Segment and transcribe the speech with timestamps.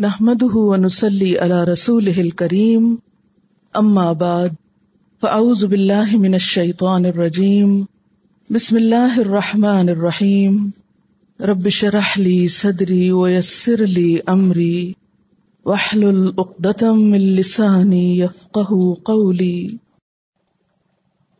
[0.00, 2.98] نحمده ونسلي على رسوله الكريم.
[3.76, 4.54] أما بعد،
[5.18, 7.86] فأعوذ بالله من الشيطان الرجيم.
[8.50, 10.72] بسم الله الرحمن الرحيم.
[11.40, 14.96] رب شرح لي صدري ويسر لي أمري.
[15.64, 19.78] واحلل عقدة من لساني يفقه قولي.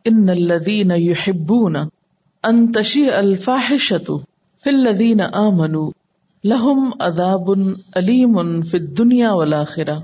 [0.07, 1.89] إن الذين يحبون
[2.45, 4.21] أن تشيء الفاحشة
[4.63, 5.91] في الذين آمنوا
[6.43, 7.49] لهم عذاب
[7.95, 9.97] علیم فی الدنیا والآخرہ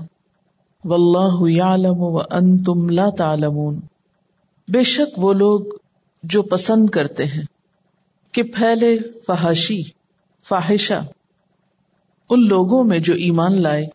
[0.84, 3.80] واللہ یعلم وانتم لا تعلمون
[4.68, 5.60] بے شک وہ لوگ
[6.22, 7.42] جو پسند کرتے ہیں
[8.32, 9.82] کہ پھیلے فحاشی،
[10.48, 11.02] فاحشہ،
[12.30, 13.86] ان لوگوں میں جو ایمان لائے،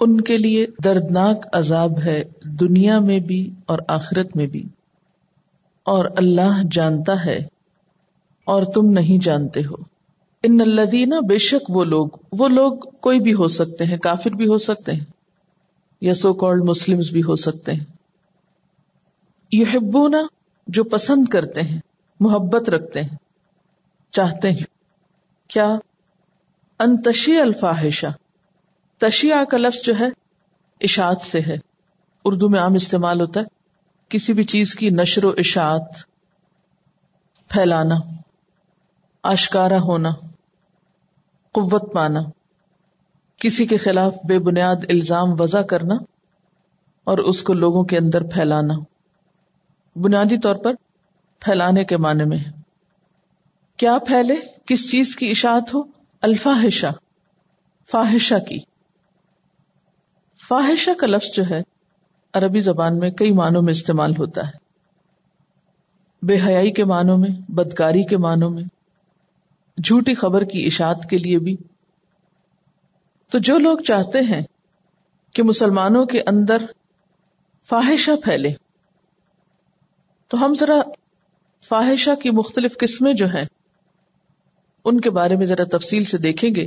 [0.00, 4.68] ان کے لیے دردناک عذاب ہے دنیا میں بھی اور آخرت میں بھی۔
[5.86, 7.38] اور اللہ جانتا ہے
[8.44, 9.91] اور تم نہیں جانتے ہو۔
[10.42, 14.46] ان الدینہ بے شک وہ لوگ وہ لوگ کوئی بھی ہو سکتے ہیں، کافر بھی
[14.46, 15.04] ہو سکتے ہیں،
[16.00, 17.84] یا سو کالڈ مسلم بھی ہو سکتے ہیں۔
[19.52, 19.64] یہ
[20.66, 21.80] جو پسند کرتے ہیں،
[22.20, 23.16] محبت رکھتے ہیں،
[24.10, 24.64] چاہتے ہیں۔
[25.48, 25.76] کیا؟
[26.78, 28.06] انتشی الفاحشہ،
[28.98, 30.08] تشیع کا لفظ جو ہے،
[30.80, 31.56] اشاعت سے ہے۔
[32.24, 33.44] اردو میں عام استعمال ہوتا ہے،
[34.08, 35.88] کسی بھی چیز کی نشر و اشاعت،
[37.48, 37.94] پھیلانا،
[39.22, 40.10] آشکارا ہونا۔
[41.52, 42.20] قوت پانا
[43.36, 45.94] کسی کے خلاف بے بنیاد الزام وضع کرنا
[47.04, 48.74] اور اس کو لوگوں کے اندر پھیلانا۔
[49.96, 50.74] بنیادی طور پر
[51.40, 52.38] پھیلانے کے معنی میں
[53.76, 54.34] کیا پھیلے؟
[54.66, 55.82] کس چیز کی اشاعت ہو؟
[56.20, 56.86] الفاحشہ،
[57.90, 58.58] فاحشہ کی۔
[60.48, 61.62] فاحشہ کا لفظ جو ہے،
[62.32, 64.52] عربی زبان میں کئی معنوں میں استعمال ہوتا ہے۔
[66.26, 68.64] بے حیائی کے معنوں میں، بدکاری کے معنوں میں
[69.78, 71.56] جھوٹی خبر کی اشاعت کے لیے بھی۔
[73.30, 74.42] تو جو لوگ چاہتے ہیں
[75.32, 76.62] کہ مسلمانوں کے اندر
[77.62, 78.50] فاحشہ پھیلے،
[80.28, 80.80] تو ہم ذرا
[81.62, 83.44] فاحشہ کی مختلف قسمیں جو ہیں،
[84.84, 86.66] ان کے بارے میں ذرا تفصیل سے دیکھیں گے۔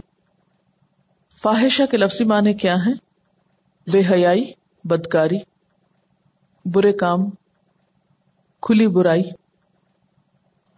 [1.42, 2.94] فاحشہ کے لفظی معنی کیا ہیں؟
[3.92, 4.54] بے حیائی،
[4.84, 5.38] بدکاری،
[6.66, 7.20] برے کام،
[8.62, 9.24] کھلی برائی،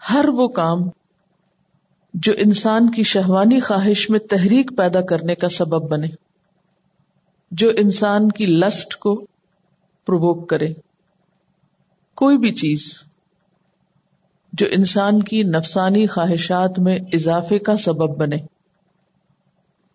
[0.09, 0.79] ہر وہ کام
[2.21, 6.07] جو انسان کی شہوانی خواہش میں تحریک پیدا کرنے کا سبب بنے،
[7.51, 9.15] جو انسان کی لسٹ کو
[10.05, 10.73] پرووک کرے۔
[12.15, 13.03] کوئی بھی چیز
[14.53, 18.37] جو انسان کی نفسانی خواہشات میں اضافے کا سبب بنے۔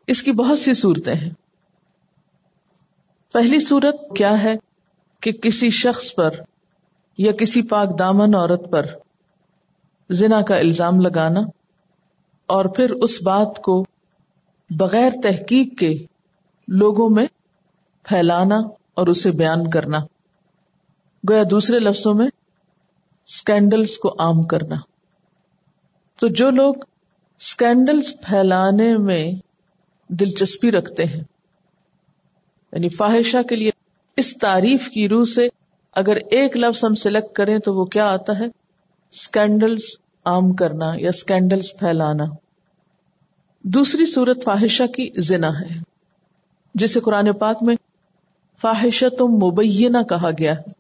[0.07, 1.31] اس کی بہت سی صورتیں ہیں۔
[3.33, 4.55] پہلی صورت کیا ہے
[5.21, 6.31] کہ کسی شخص پر
[7.19, 8.87] یا کسی پاک دامن عورت پر
[10.11, 11.41] زنا کا الزام لگانا
[12.53, 13.85] اور پھر اس بات کو
[14.71, 15.95] بغیر تحقیق کے
[16.69, 17.27] لوگوں میں
[18.03, 18.57] پھیلانا
[18.95, 19.99] اور اسے بیان کرنا۔
[21.31, 22.27] گویا دوسرے لفظوں میں
[23.27, 24.77] اسکینڈلس کو عام کرنا۔
[26.21, 26.75] تو جو لوگ
[27.41, 29.33] اسکینڈلس پھیلانے میں
[30.09, 31.25] دلچسپی رکھتے ہیں
[32.73, 33.71] یعنی فاحشہ کے لیے
[34.17, 35.49] اس تعریف کی روح سے
[35.93, 38.45] اگر ایک لفظ ہم سلیکٹ کریں تو وہ کیا آتا ہے؟
[39.13, 39.83] اسکینڈلس
[40.25, 42.25] عام کرنا یا اسکینڈلس پھیلانا۔
[43.65, 45.79] دوسری صورت فاحشہ کی زنا ہے،
[46.75, 47.77] جسے قرآن پاک میں
[48.61, 50.71] فاحشہ تم مبینہ کہا گیا ہے۔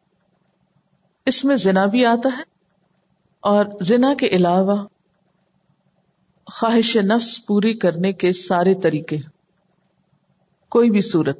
[1.26, 2.42] اس میں زنا بھی آتا ہے
[3.40, 4.84] اور زنا کے علاوہ
[6.46, 9.16] خواہش نفس پوری کرنے کے سارے طریقے
[10.68, 11.38] کوئی بھی صورت۔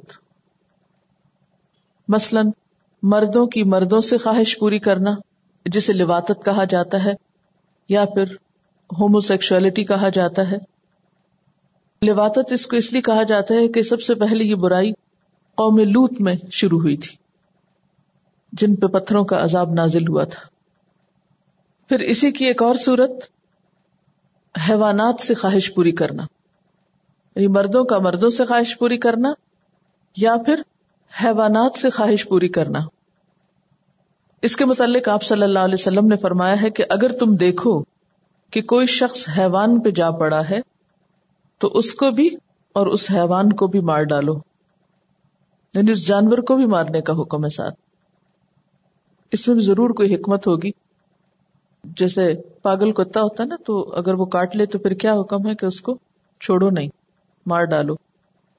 [2.07, 2.41] مثلا
[3.03, 5.11] مردوں کی مردوں سے خواہش پوری کرنا،
[5.65, 7.13] جسے لواطت کہا جاتا ہے،
[7.89, 8.23] یا پھر
[8.99, 10.72] ہومو سیکشولیٹی کہا جاتا ہے۔
[12.03, 14.91] لواطت اس کو اس لیے کہا جاتا ہے کہ سب سے پہلے یہ برائی
[15.55, 17.15] قوم لوت میں شروع ہوئی تھی،
[18.53, 20.41] جن پہ پتھروں کا عذاب نازل ہوا تھا۔
[21.89, 23.11] پھر اسی کی ایک اور صورت،
[24.69, 26.23] حیوانات سے خواہش پوری کرنا۔
[27.35, 29.33] یعنی مردوں کا مردوں سے خواہش پوری کرنا،
[30.17, 30.61] یا پھر
[31.23, 32.79] حیوانات سے خواہش پوری کرنا۔
[34.41, 37.83] اس کے متعلق آپ صلی اللہ علیہ وسلم نے فرمایا ہے کہ اگر تم دیکھو
[38.51, 40.72] کہ کوئی شخص حیوان پہ جا پڑا ہے
[41.59, 42.29] تو اس کو بھی
[42.73, 44.33] اور اس حیوان کو بھی مار ڈالو۔
[45.73, 47.75] یعنی اس جانور کو بھی مارنے کا حکم ہے ساتھ۔
[49.31, 50.71] اس میں بھی ضرور کوئی حکمت ہوگی۔
[51.83, 55.49] جیسے پاگل کتا ہوتا ہے نا، تو اگر وہ کاٹ لے تو پھر کیا حکم
[55.49, 55.97] ہے کہ اس کو
[56.41, 56.87] چھوڑو نہیں،
[57.45, 57.95] مار ڈالو۔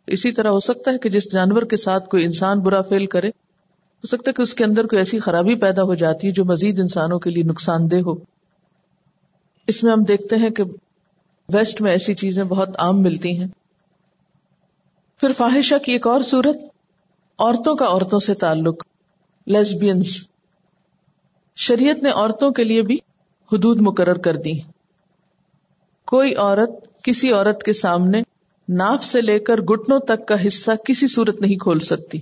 [0.06, 3.28] اسی طرح ہو سکتا ہے کہ جس جانور کے ساتھ کوئی انسان برا فیل کرے،
[3.28, 6.44] ہو سکتا ہے کہ اس کے اندر کوئی ایسی خرابی پیدا ہو جاتی ہے جو
[6.44, 8.14] مزید انسانوں کے لیے نقصان دہ ہو۔
[9.66, 10.64] اس میں ہم دیکھتے ہیں کہ
[11.48, 13.46] ویسٹ میں ایسی چیزیں بہت عام ملتی ہیں۔
[15.20, 16.56] پھر فاحشہ کی ایک اور صورت،
[17.38, 18.84] عورتوں کا عورتوں سے تعلق
[19.46, 20.28] لیسبینس
[21.56, 22.94] شریعت نے عورتوں کے لیے بھی
[23.52, 24.52] حدود مقرر کر دی۔
[26.06, 28.22] کوئی عورت کسی عورت کے سامنے
[28.68, 32.18] ناف سے لے کر گٹنوں تک کا حصہ کسی صورت نہیں کھول سکتی۔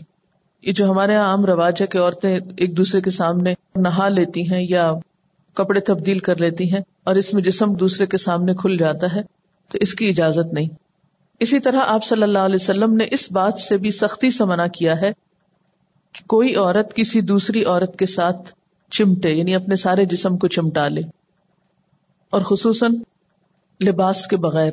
[0.63, 4.53] یہ جو ہمارے یہاں عام رواج ہے کہ عورتیں ایک دوسرے کے سامنے نہا لیتی
[4.53, 4.93] ہیں یا
[5.57, 9.23] کپڑے تبدیل کر لیتی ہیں اور اس میں جسم دوسرے کے سامنے کھل جاتا ہے،
[9.71, 10.69] تو اس کی اجازت نہیں۔
[11.41, 14.67] اسی طرح آپ صلی اللہ علیہ وسلم نے اس بات سے بھی سختی سے منع
[14.67, 15.13] کیا ہے
[16.15, 18.53] کہ کوئی عورت کسی دوسری عورت کے ساتھ
[18.93, 21.03] چمٹے یعنی اپنے سارے جسم کو چمٹا لے،
[22.33, 22.95] اور خصوصاً
[23.81, 24.73] لباس کے بغیر۔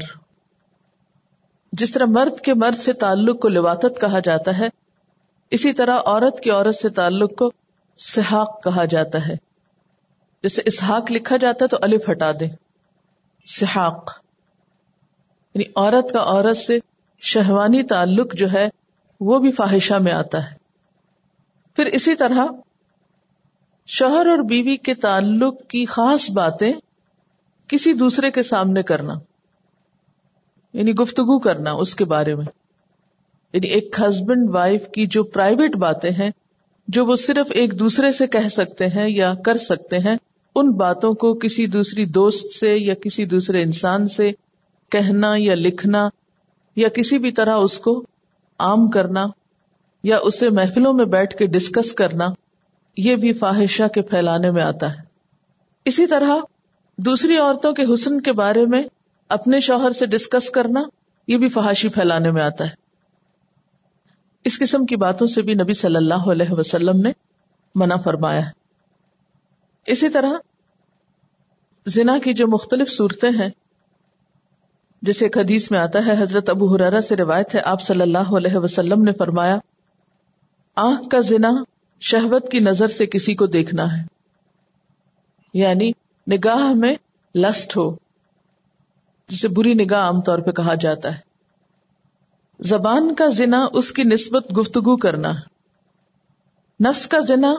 [1.73, 4.67] جس طرح مرد کے مرد سے تعلق کو لباطت کہا جاتا ہے،
[5.51, 7.51] اسی طرح عورت کی عورت سے تعلق کو
[7.99, 9.35] سحاق کہا جاتا ہے۔
[10.43, 12.49] جیسے اسحاق لکھا جاتا ہے تو الف ہٹا دیں۔
[13.47, 14.11] سحاق۔
[15.55, 16.79] یعنی عورت کا عورت سے
[17.19, 18.69] شہوانی تعلق جو ہے،
[19.19, 20.55] وہ بھی فاحشہ میں آتا ہے۔
[21.75, 22.45] پھر اسی طرح
[23.87, 26.73] شوہر اور بیوی کے تعلق کی خاص باتیں
[27.67, 29.13] کسی دوسرے کے سامنے کرنا۔
[30.73, 32.45] یعنی گفتگو کرنا اس کے بارے میں۔
[33.53, 36.31] یعنی ایک ہسبینڈ وائف کی جو پرائیویٹ باتیں ہیں،
[36.87, 40.15] جو وہ صرف ایک دوسرے سے کہہ سکتے ہیں یا کر سکتے ہیں
[40.55, 44.31] ان باتوں کو کسی دوسری دوست سے یا کسی دوسرے انسان سے
[44.89, 46.09] کہنا یا لکھنا
[46.75, 48.05] یا کسی بھی طرح اس کو
[48.59, 49.25] عام کرنا
[50.03, 52.27] یا اسے محفلوں میں بیٹھ کے ڈسکس کرنا،
[52.97, 54.97] یہ بھی فاحشہ کے پھیلانے میں آتا ہے۔
[55.85, 56.37] اسی طرح
[56.97, 58.83] دوسری عورتوں کے حسن کے بارے میں
[59.29, 60.83] اپنے شوہر سے ڈسکس کرنا،
[61.27, 62.69] یہ بھی فحاشی پھیلانے میں آتا ہے۔
[64.45, 67.11] اس قسم کی باتوں سے بھی نبی صلی اللہ علیہ وسلم نے
[67.75, 68.58] منع فرمایا ہے۔
[69.89, 70.29] اسی طرح
[71.85, 73.49] زنا کی جو مختلف صورتیں ہیں
[75.01, 78.37] جسے ایک حدیث میں آتا ہے، حضرت ابو حرارا سے روایت ہے، آپ صلی اللہ
[78.37, 79.57] علیہ وسلم نے فرمایا،
[80.75, 81.51] آنکھ کا زنا
[81.99, 84.05] شہوت کی نظر سے کسی کو دیکھنا ہے۔
[85.53, 85.91] یعنی
[86.31, 86.95] نگاہ میں
[87.35, 87.95] لسٹ ہو،
[89.27, 91.19] جسے بری نگاہ عام طور پہ کہا جاتا ہے۔
[92.59, 95.59] زبان کا زنا اس کی نسبت گفتگو کرنا ہے۔
[96.89, 97.53] نفس کا زنا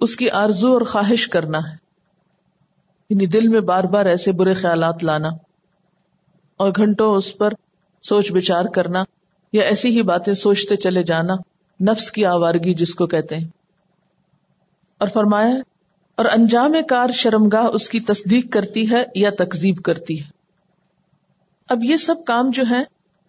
[0.00, 1.76] اس کی آرزو اور خواہش کرنا ہے۔
[3.10, 5.28] یعنی دل میں بار بار ایسے برے خیالات لانا
[6.56, 7.52] اور گھنٹوں اس پر
[8.02, 9.04] سوچ بچار کرنا
[9.52, 11.34] یا ایسی ہی باتیں سوچتے چلے جانا
[11.80, 13.48] نفس کی آوارگی جس کو کہتے ہیں۔
[14.98, 15.54] اور فرمایا،
[16.16, 20.30] اور انجام کار شرمگاہ اس کی تصدیق کرتی ہے یا تکزیب کرتی ہے۔
[21.68, 22.82] اب یہ سب کام جو ہے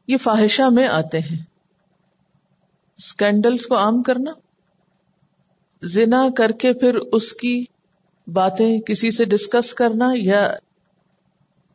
[0.08, 1.38] یہ فاحشہ میں آتے ہیں۔
[2.98, 4.32] اسکینڈلس کو عام کرنا۔
[5.82, 7.66] زنا کر کے پھر اس کی
[8.34, 10.54] باتیں کسی سے ڈسکس کرنا یا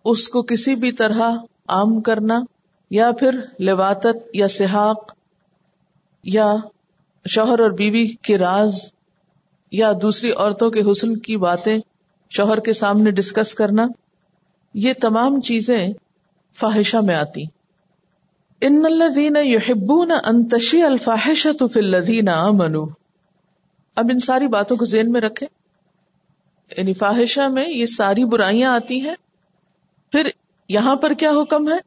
[0.04, 1.20] اس کو کسی بھی طرح
[1.68, 2.40] عام کرنا
[2.90, 5.12] یا پھر لواتت یا سحاق
[6.24, 6.54] یا
[7.30, 8.74] شوہر اور بیوی کے راز
[9.72, 11.78] یا دوسری عورتوں کے حسن کی باتیں
[12.30, 13.86] شوہر کے سامنے ڈسکس کرنا،
[14.74, 15.88] یہ تمام چیزیں
[16.54, 17.44] فاحشہ میں آتی۔
[18.60, 23.01] ان الذین یحبون ان تشیع الفاحشۃ فی الذین آمنوا۔
[23.96, 25.48] اب ان ساری باتوں کو ذہن میں رکھیں۔
[26.76, 29.14] یعنی فاحشہ میں یہ ساری برائیاں آتی ہیں۔
[30.12, 30.30] پھر
[30.68, 31.78] یہاں پر کیا حکم ہے؟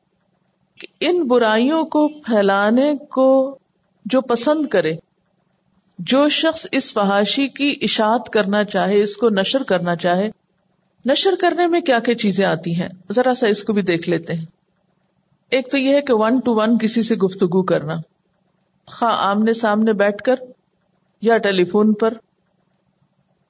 [0.79, 3.57] کہ ان برائیوں کو پھیلانے کو
[4.05, 4.93] جو پسند کرے،
[5.99, 10.29] جو شخص اس فحاشی کی اشاعت کرنا چاہے، اس کو نشر کرنا چاہے،
[11.05, 14.33] نشر کرنے میں کیا کیا چیزیں آتی ہیں؟ ذرا سا اس کو بھی دیکھ لیتے
[14.33, 14.45] ہیں۔
[15.49, 17.95] ایک تو یہ ہے کہ ون ٹو ون کسی سے گفتگو کرنا۔
[18.87, 20.35] خواہ آمنے سامنے بیٹھ کر
[21.21, 22.13] یا ٹیلی فون پر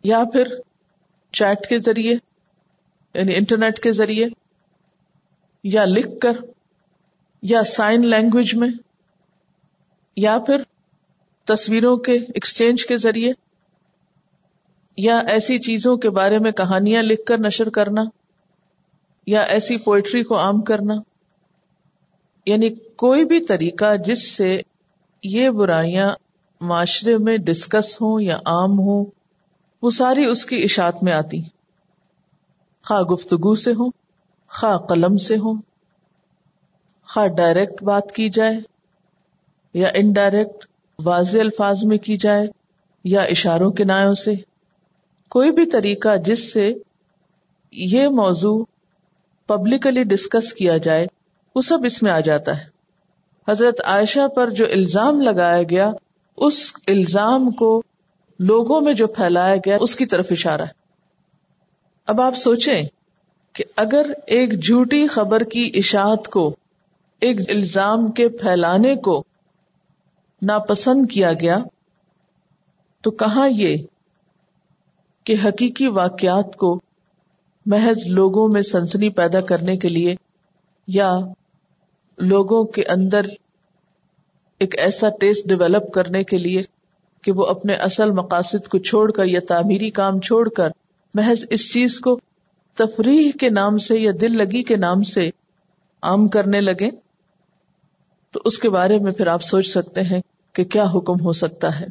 [0.03, 0.48] یا پھر
[1.31, 2.15] چیٹ کے ذریعے
[3.13, 4.27] یعنی انٹرنیٹ کے ذریعے،
[5.63, 6.31] یا لکھ کر،
[7.41, 8.69] یا سائن لینگویج میں،
[10.15, 10.57] یا پھر
[11.43, 13.31] تصویروں کے ایکسچینج کے ذریعے،
[14.98, 18.03] یا ایسی چیزوں کے بارے میں کہانیاں لکھ کر نشر کرنا،
[19.27, 20.93] یا ایسی پوئٹری کو عام کرنا۔
[22.45, 24.62] یعنی کوئی بھی طریقہ جس سے
[25.24, 26.12] یہ برائیاں
[26.62, 29.06] معاشرے میں ڈسکس ہوں یا عام ہوں،
[29.82, 31.42] وہ ساری اس کی اشاعت میں آتی
[32.86, 33.92] خواہ گفتگو سے ہوں،
[34.50, 35.62] خواہ قلم سے ہوں،
[37.10, 38.60] خواہ ڈائریکٹ بات کی جائے
[39.74, 40.66] یا انڈائریکٹ
[41.06, 42.48] واضح الفاظ میں کی جائے
[43.04, 44.34] یا اشاروں کے نایوں سے۔
[45.30, 46.74] کوئی بھی طریقہ جس سے
[47.72, 48.64] یہ موضوع
[49.48, 51.08] پبلکلی ڈسکس کیا جائے،
[51.56, 52.66] وہ سب اس میں آ جاتا ہے۔
[53.48, 55.92] حضرت عائشہ پر جو الزام لگایا گیا
[56.38, 57.84] اس الزام کو
[58.39, 60.86] لوگوں میں جو پھیلایا گیا اس کی طرف اشارہ ہے۔
[62.06, 62.84] اب آپ سوچیں
[63.54, 66.56] کہ اگر ایک جھوٹی خبر کی اشاعت کو،
[67.20, 69.24] ایک الزام کے پھیلانے کو
[70.42, 71.58] ناپسند کیا گیا،
[73.01, 73.77] تو کہاں یہ
[75.24, 76.80] کہ حقیقی واقعات کو
[77.65, 80.15] محض لوگوں میں سنسنی پیدا کرنے کے لیے
[80.88, 81.18] یا
[82.18, 83.25] لوگوں کے اندر
[84.60, 86.62] ایک ایسا ٹیسٹ ڈیولپ کرنے کے لیے
[87.22, 90.68] کہ وہ اپنے اصل مقاصد کو چھوڑ کر یا تعمیری کام چھوڑ کر
[91.14, 92.20] محض اس چیز کو
[92.74, 95.30] تفریح کے نام سے یا دل لگی کے نام سے
[96.02, 96.90] عام کرنے لگے،
[98.32, 100.22] تو اس کے بارے میں پھر آپ سوچ سکتے ہیں
[100.54, 101.86] کہ کیا حکم ہو سکتا ہے۔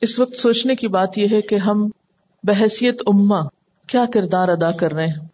[0.00, 1.90] اس وقت سوچنے کی بات یہ ہے کہ ہم
[2.44, 3.40] بحثیت اما
[3.86, 5.28] کیا کردار ادا کر رہے ہیں؟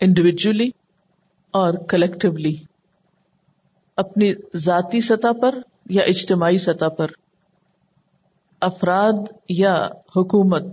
[0.00, 0.70] انڈیویجلی
[1.50, 2.54] اور کلیکٹولی
[3.96, 5.58] اپنی ذاتی سطح پر
[5.90, 7.06] یا اجتماعی سطح پر؟
[8.60, 10.64] افراد یا حکومت؟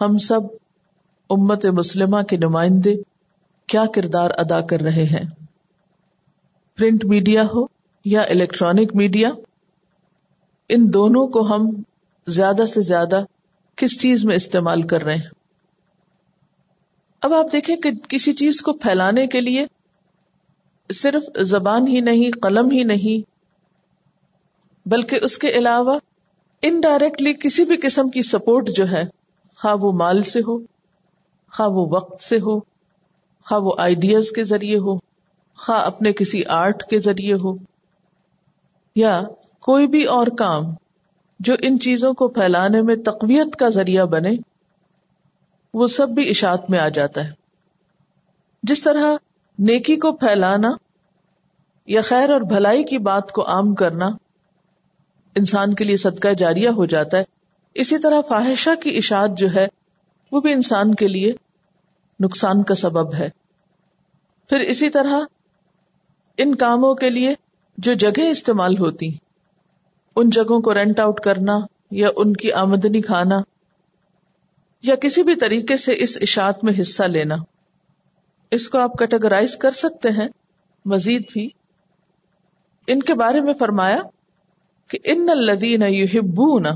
[0.00, 0.40] ہم سب
[1.30, 2.94] امت مسلمہ کے نمائندے
[3.66, 5.24] کیا کردار ادا کر رہے ہیں؟
[6.76, 7.66] پرنٹ میڈیا ہو
[8.04, 9.30] یا الیکٹرانک میڈیا؟
[10.68, 11.82] ان دونوں کو ہم
[12.26, 13.24] زیادہ سے زیادہ
[13.76, 15.28] کس چیز میں استعمال کر رہے ہیں؟
[17.20, 19.66] اب آپ دیکھیں کہ کسی چیز کو پھیلانے کے لیے
[20.94, 23.30] صرف زبان ہی نہیں، قلم ہی نہیں،
[24.86, 25.98] بلکہ اس کے علاوہ
[26.62, 29.04] انڈائریکٹلی کسی بھی قسم کی سپورٹ جو ہے،
[29.58, 30.58] خواہ وہ مال سے ہو،
[31.52, 32.58] خواہ وہ وقت سے ہو،
[33.46, 34.96] خواہ وہ آئیڈیاز کے ذریعے ہو،
[35.58, 37.54] خواہ اپنے کسی آرٹ کے ذریعے ہو،
[38.96, 39.20] یا
[39.60, 40.72] کوئی بھی اور کام
[41.40, 44.30] جو ان چیزوں کو پھیلانے میں تقویت کا ذریعہ بنے،
[45.74, 47.30] وہ سب بھی اشاعت میں آ جاتا ہے۔
[48.62, 49.14] جس طرح
[49.58, 50.68] نیکی کو پھیلانا
[51.86, 54.08] یا خیر اور بھلائی کی بات کو عام کرنا
[55.34, 57.24] انسان کے لیے صدقہ جاریہ ہو جاتا ہے۔
[57.74, 59.66] اسی طرح فاحشہ کی اشاعت جو ہے،
[60.32, 61.32] وہ بھی انسان کے لیے
[62.20, 63.28] نقصان کا سبب ہے۔
[64.48, 65.20] پھر اسی طرح
[66.36, 67.34] ان کاموں کے لیے
[67.78, 69.10] جو جگہ استعمال ہوتی
[70.16, 71.58] ان جگہوں کو رینٹ آؤٹ کرنا
[71.90, 73.40] یا ان کی آمدنی کھانا
[74.82, 77.34] یا کسی بھی طریقے سے اس اشاعت میں حصہ لینا۔
[78.50, 80.28] اس کو آپ کیٹاگرائز کر سکتے ہیں۔
[80.84, 81.48] مزید بھی
[82.86, 83.98] ان کے بارے میں فرمایا
[84.88, 86.66] کہ ان الدین یحبون،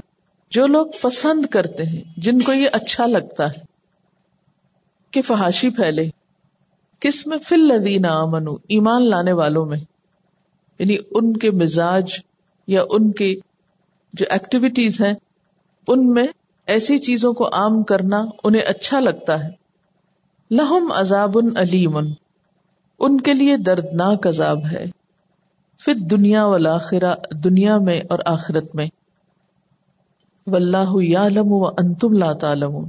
[0.51, 3.61] جو لوگ پسند کرتے ہیں، جن کو یہ اچھا لگتا ہے،
[5.11, 6.05] کہ فحاشی پھیلے۔
[7.01, 9.79] کس میں؟ فل لدین امن ایمان لانے والوں میں۔
[10.79, 12.11] یعنی ان کے مزاج
[12.67, 13.41] یا ان کی
[14.13, 15.15] جو ایکٹیویٹیز ہیں،
[15.89, 16.27] ان میں
[16.67, 19.49] ایسی چیزوں کو عام کرنا انہیں اچھا لگتا ہے۔
[20.51, 21.99] لہم عذاب علیم،
[22.99, 24.98] ان کے لیے دردناک عذاب ہے۔
[25.79, 28.87] پھر دنیا والآخرہ، دنیا میں اور آخرت میں۔
[30.47, 32.89] واللہ یعلم و انتم لا تعلمون۔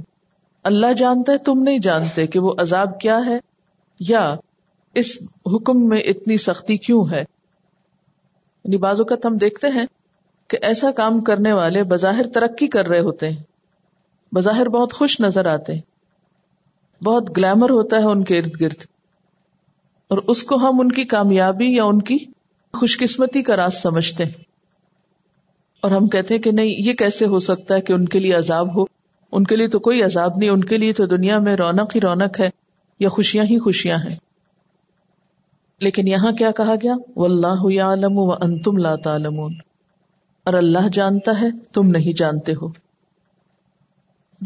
[0.64, 3.38] اللہ جانتا ہے، تم نہیں جانتے کہ وہ عذاب کیا ہے،
[4.00, 4.34] یا
[4.94, 7.20] اس حکم میں اتنی سختی کیوں ہے۔
[8.64, 9.86] یعنی بعض اوقات ہم دیکھتے ہیں
[10.48, 13.42] کہ ایسا کام کرنے والے بظاہر ترقی کر رہے ہوتے ہیں۔
[14.34, 15.80] بظاہر بہت خوش نظر آتے ہیں۔
[17.04, 18.84] بہت گلیمر ہوتا ہے ان کے ارد گرد۔
[20.08, 22.18] اور اس کو ہم ان کی کامیابی یا ان کی
[22.72, 24.32] خوش قسمتی کا راز سمجھتے ہیں۔
[25.80, 28.34] اور ہم کہتے ہیں کہ نہیں، یہ کیسے ہو سکتا ہے کہ ان کے لیے
[28.34, 28.84] عذاب ہو؟
[29.32, 32.00] ان کے لیے تو کوئی عذاب نہیں، ان کے لیے تو دنیا میں رونق ہی
[32.00, 32.50] رونق ہے،
[33.00, 34.16] یا خوشیاں ہی خوشیاں ہیں۔
[35.80, 39.54] لیکن یہاں کیا کہا گیا؟ وہ اللہ عالم و انتم لا تعلمون۔
[40.44, 42.68] اور اللہ جانتا ہے، تم نہیں جانتے ہو۔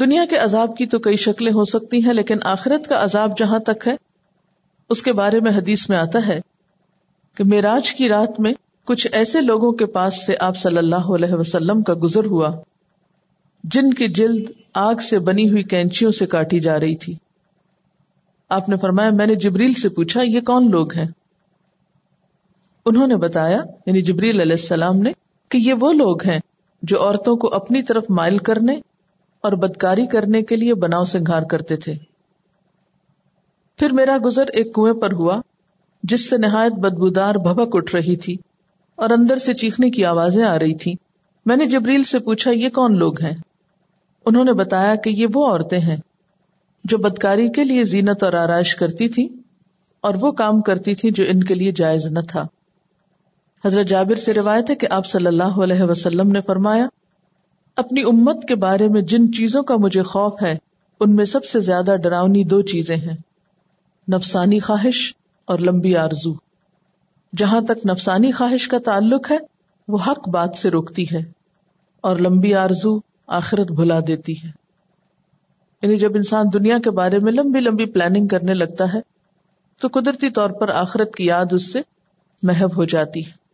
[0.01, 3.59] دنیا کے عذاب کی تو کئی شکلیں ہو سکتی ہیں، لیکن آخرت کا عذاب جہاں
[3.59, 3.95] تک ہے،
[4.89, 6.41] اس کے بارے میں حدیث میں آتا ہے
[7.35, 8.53] کہ میراج کی رات میں
[8.85, 12.51] کچھ ایسے لوگوں کے پاس سے آپ صلی اللہ علیہ وسلم کا گزر ہوا،
[13.65, 17.15] جن کی جلد آگ سے بنی ہوئی کینچیوں سے کاٹی جا رہی تھی۔
[18.49, 21.07] آپ نے فرمایا، میں نے جبریل سے پوچھا، یہ کون لوگ ہیں؟
[22.87, 25.13] انہوں نے بتایا یعنی جبریل علیہ السلام نے،
[25.49, 26.41] کہ یہ وہ لوگ ہیں
[26.83, 28.81] جو عورتوں کو اپنی طرف مائل کرنے
[29.41, 31.95] اور بدکاری کرنے کے لیے بناؤ سنگھار کرتے تھے۔
[33.79, 35.41] پھر میرا گزر ایک کنویں پر ہوا
[36.05, 38.37] جس سے نہایت بدبودار بھبک اٹھ رہی تھی
[38.97, 40.95] اور اندر سے چیخنے کی آوازیں آ رہی تھی
[41.47, 43.33] میں نے جبریل سے پوچھا، یہ کون لوگ ہیں؟
[44.27, 45.97] انہوں نے بتایا کہ یہ وہ عورتیں ہیں
[46.85, 49.29] جو بدکاری کے لیے زینت اور آرائش کرتی تھی
[50.01, 52.47] اور وہ کام کرتی تھی جو ان کے لیے جائز نہ تھا۔
[53.65, 56.87] حضرت جابر سے روایت ہے کہ آپ صلی اللہ علیہ وسلم نے فرمایا،
[57.77, 60.59] اپنی امت کے بارے میں جن چیزوں کا مجھے خوف ہے،
[61.01, 63.17] ان میں سب سے زیادہ ڈراؤنی دو چیزیں ہیں۔
[64.09, 66.33] نفسانی خواہش اور لمبی آرزو۔
[67.37, 69.39] جہاں تک نفسانی خواہش کا تعلق ہے،
[69.89, 71.33] وہ حق بات سے روکتی ہے
[72.01, 74.51] اور لمبی آرزو آخرت بھلا دیتی ہے۔
[75.83, 79.01] یعنی جب انسان دنیا کے بارے میں لمبی لمبی پلاننگ کرنے لگتا ہے،
[79.81, 81.81] تو قدرتی طور پر آخرت کی یاد اس سے
[82.43, 83.45] محو ہو جاتی ہے۔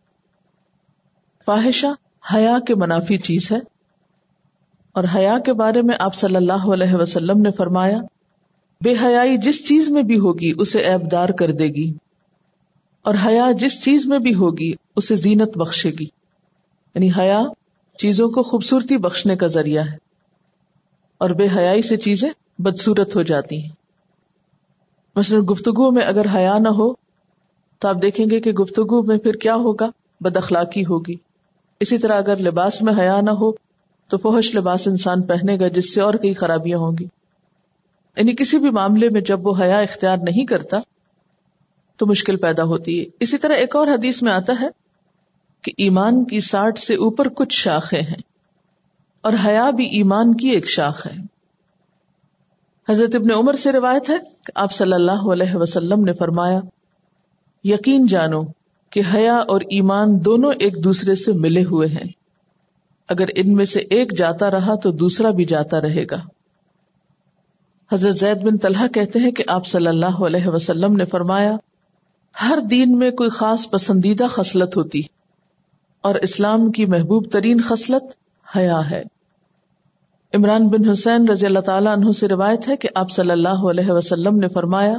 [1.45, 1.87] فاحشہ
[2.33, 3.59] حیا کے منافی چیز ہے
[4.91, 7.97] اور حیا کے بارے میں آپ صلی اللہ علیہ وسلم نے فرمایا
[8.81, 11.91] بے حیائی جس چیز میں بھی ہوگی اسے ایبدار کر دے گی،
[13.05, 16.05] اور حیا جس چیز میں بھی ہوگی اسے زینت بخشے گی۔
[16.95, 17.41] یعنی حیا
[17.99, 19.95] چیزوں کو خوبصورتی بخشنے کا ذریعہ ہے،
[21.17, 23.69] اور بے حیائی سے چیزیں بدسورت ہو جاتی ہیں۔
[25.15, 26.93] مثلاً گفتگو میں اگر حیا نہ ہو،
[27.81, 29.89] تو آپ دیکھیں گے کہ گفتگو میں پھر کیا ہوگا؟
[30.21, 31.15] بد اخلاقی ہوگی۔
[31.79, 33.51] اسی طرح اگر لباس میں حیا نہ ہو،
[34.09, 37.07] تو فوہش لباس انسان پہنے گا جس سے اور کئی خرابیاں ہوں گی۔
[38.17, 40.77] یعنی کسی بھی معاملے میں جب وہ حیا اختیار نہیں کرتا
[41.97, 44.67] تو مشکل پیدا ہوتی ہے۔ اسی طرح ایک اور حدیث میں آتا ہے
[45.61, 48.21] کہ ایمان کی ساٹھ سے اوپر کچھ شاخیں ہیں
[49.21, 51.15] اور حیا بھی ایمان کی ایک شاخ ہے۔
[52.89, 56.59] حضرت ابن عمر سے روایت ہے کہ آپ صلی اللہ علیہ وسلم نے فرمایا،
[57.63, 58.43] یقین جانو
[58.89, 62.09] کہ حیا اور ایمان دونوں ایک دوسرے سے ملے ہوئے ہیں۔
[63.09, 66.21] اگر ان میں سے ایک جاتا رہا تو دوسرا بھی جاتا رہے گا۔
[67.91, 71.55] حضرت زید بن طلحہ کہتے ہیں کہ آپ صلی اللہ علیہ وسلم نے فرمایا،
[72.35, 75.01] ہر دین میں کوئی خاص پسندیدہ خصلت ہوتی،
[76.03, 78.13] اور اسلام کی محبوب ترین خصلت
[78.47, 79.01] حیا ہے۔
[80.33, 83.91] عمران بن حسین رضی اللہ تعالیٰ عنہ سے روایت ہے کہ آپ صلی اللہ علیہ
[83.91, 84.93] وسلم نے فرمایا،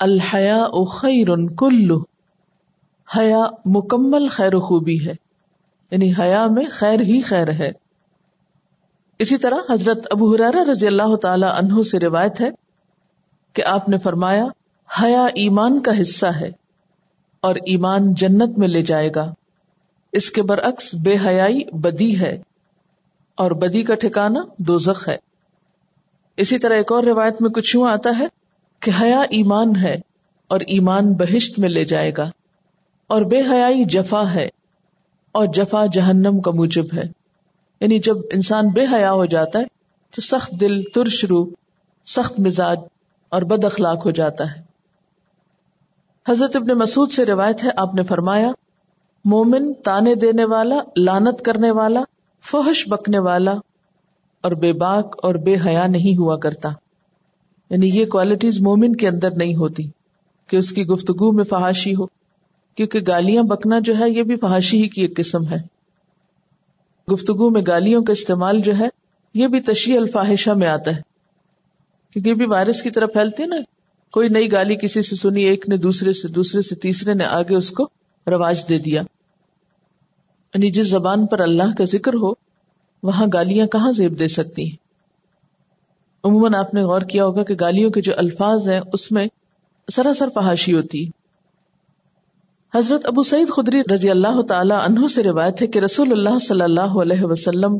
[0.00, 1.98] الحیا خیر کلو
[3.08, 5.14] حیا مکمل خیر و خوبی ہے
[5.92, 7.70] یعنی حیا میں خیر ہی خیر ہے۔
[9.20, 12.50] اسی طرح حضرت ابو حرارہ رضی اللہ تعالی عنہ سے روایت ہے
[13.52, 14.44] کہ آپ نے فرمایا،
[15.02, 16.50] حیا ایمان کا حصہ ہے
[17.40, 19.34] اور ایمان جنت میں لے جائے گا۔
[20.12, 22.42] اس کے برعکس بے حیائی بدی ہے
[23.34, 25.16] اور بدی کا ٹھکانا دوزخ ہے۔
[26.36, 28.26] اسی طرح ایک اور روایت میں کچھ یوں آتا ہے
[28.80, 30.00] کہ حیا ایمان ہے
[30.48, 32.30] اور ایمان بہشت میں لے جائے گا
[33.06, 34.48] اور بے حیائی جفا ہے
[35.32, 37.19] اور جفا جہنم کا موجب ہے۔
[37.80, 39.64] یعنی جب انسان بے حیا ہو جاتا ہے
[40.14, 41.50] تو سخت دل ترش رو
[42.06, 42.78] سخت مزاج
[43.28, 44.62] اور بد اخلاق ہو جاتا ہے۔
[46.28, 48.52] حضرت ابن مسعود سے روایت ہے، آپ نے فرمایا،
[49.24, 52.02] مومن تانے دینے والا لانت کرنے والا،
[52.50, 53.54] فحش بکنے والا
[54.40, 56.68] اور بے باک اور بے حیا نہیں ہوا کرتا۔
[57.70, 59.82] یعنی یہ کوالٹیز مومن کے اندر نہیں ہوتی
[60.46, 62.06] کہ اس کی گفتگو میں فحاشی ہو،
[62.74, 65.79] کیونکہ گالیاں بکنا جو ہے، یہ بھی فحاشی ہی کی ایک قسم ہے۔
[67.12, 68.88] گفتگو میں گالیوں کا استعمال جو ہے،
[69.34, 71.00] یہ بھی تشیح الفاحشہ میں آتا ہے۔
[72.12, 73.56] کیونکہ یہ بھی وائرس کی طرح پھیلتی ہے نا۔
[74.12, 77.56] کوئی نئی گالی کسی سے سنی، ایک نے دوسرے سے دوسرے سے تیسرے نے آگے
[77.56, 77.88] اس کو
[78.26, 79.02] رواج دے دیا۔
[80.54, 82.32] یعنی جس زبان پر اللہ کا ذکر ہو،
[83.02, 84.76] وہاں گالیاں کہاں زیب دے سکتی ہیں؟
[86.24, 89.26] عموماً آپ نے غور کیا ہوگا کہ گالیوں کے جو الفاظ ہیں، اس میں
[89.92, 91.19] سراسر فحاشی ہوتی ہے
[92.74, 96.60] حضرت ابو سعید خدری رضی اللہ تعالی عنہ سے روایت ہے کہ رسول اللہ صلی
[96.60, 97.78] اللہ علیہ وسلم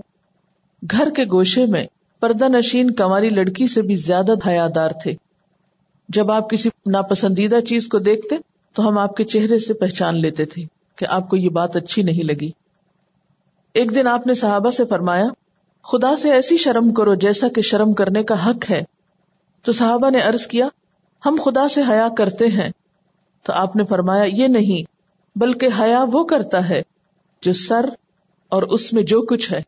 [0.91, 1.87] گھر کے گوشے میں
[2.21, 5.13] پردہ نشین کماری لڑکی سے بھی زیادہ حیادار تھے۔
[6.09, 8.37] جب آپ کسی ناپسندیدہ چیز کو دیکھتے
[8.75, 10.65] تو ہم آپ کے چہرے سے پہچان لیتے تھے
[10.97, 12.51] کہ آپ کو یہ بات اچھی نہیں لگی۔
[13.75, 15.25] ایک دن آپ نے صحابہ سے فرمایا،
[15.83, 18.83] خدا سے ایسی شرم کرو جیسا کہ شرم کرنے کا حق ہے۔
[19.63, 20.69] تو صحابہ نے ارض کیا،
[21.27, 22.71] ہم خدا سے حیا کرتے ہیں۔
[23.43, 24.91] تو آپ نے فرمایا، یہ نہیں،
[25.39, 26.83] بلکہ حیا وہ کرتا ہے
[27.43, 27.87] جو سر
[28.49, 29.63] اور اس میں جو کچھ ہے۔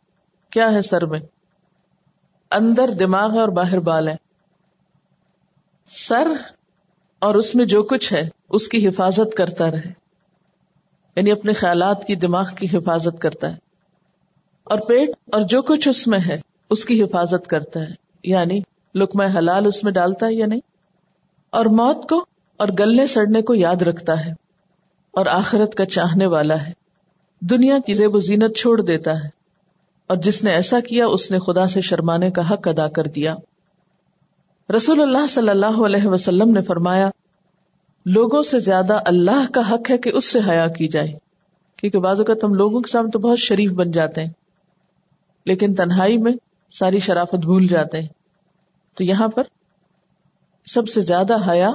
[0.51, 1.21] کیا ہے سر میں؟
[2.51, 4.17] اندر دماغ ہے اور باہر بال ہے۔
[5.91, 6.29] سر
[7.19, 9.93] اور اس میں جو کچھ ہے، اس کی حفاظت کرتا رہے۔
[11.17, 13.57] یعنی اپنے خیالات کی، دماغ کی حفاظت کرتا ہے۔
[14.65, 18.61] اور پیٹ اور جو کچھ اس میں ہے، اس کی حفاظت کرتا ہے۔ یعنی
[18.95, 20.61] لکم حلال اس میں ڈالتا ہے یا نہیں؟
[21.51, 22.27] اور موت کو
[22.63, 24.33] اور گلنے سڑنے کو یاد رکھتا ہے
[25.11, 26.73] اور آخرت کا چاہنے والا ہے۔
[27.41, 29.29] دنیا کی زیب و زینت چھوڑ دیتا ہے
[30.07, 33.35] اور جس نے ایسا کیا، اس نے خدا سے شرمانے کا حق ادا کر دیا۔
[34.77, 37.11] رسول اللہ صلی اللہ علیہ وسلم نے فرمایا،
[38.07, 41.13] لوگوں سے زیادہ اللہ کا حق ہے کہ اس سے حیا کی جائے۔
[41.77, 44.33] کیونکہ بعض اوقات ہم لوگوں کے سامنے تو بہت شریف بن جاتے ہیں،
[45.47, 46.33] لیکن تنہائی میں
[46.73, 48.09] ساری شرافت بھول جاتے ہیں۔
[48.97, 49.43] تو یہاں پر
[50.67, 51.71] سب سے زیادہ حیا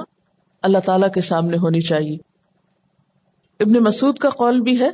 [0.62, 2.18] اللہ تعالی کے سامنے ہونی چاہیے۔
[3.60, 4.90] ابن مسعود کا قول بھی ہے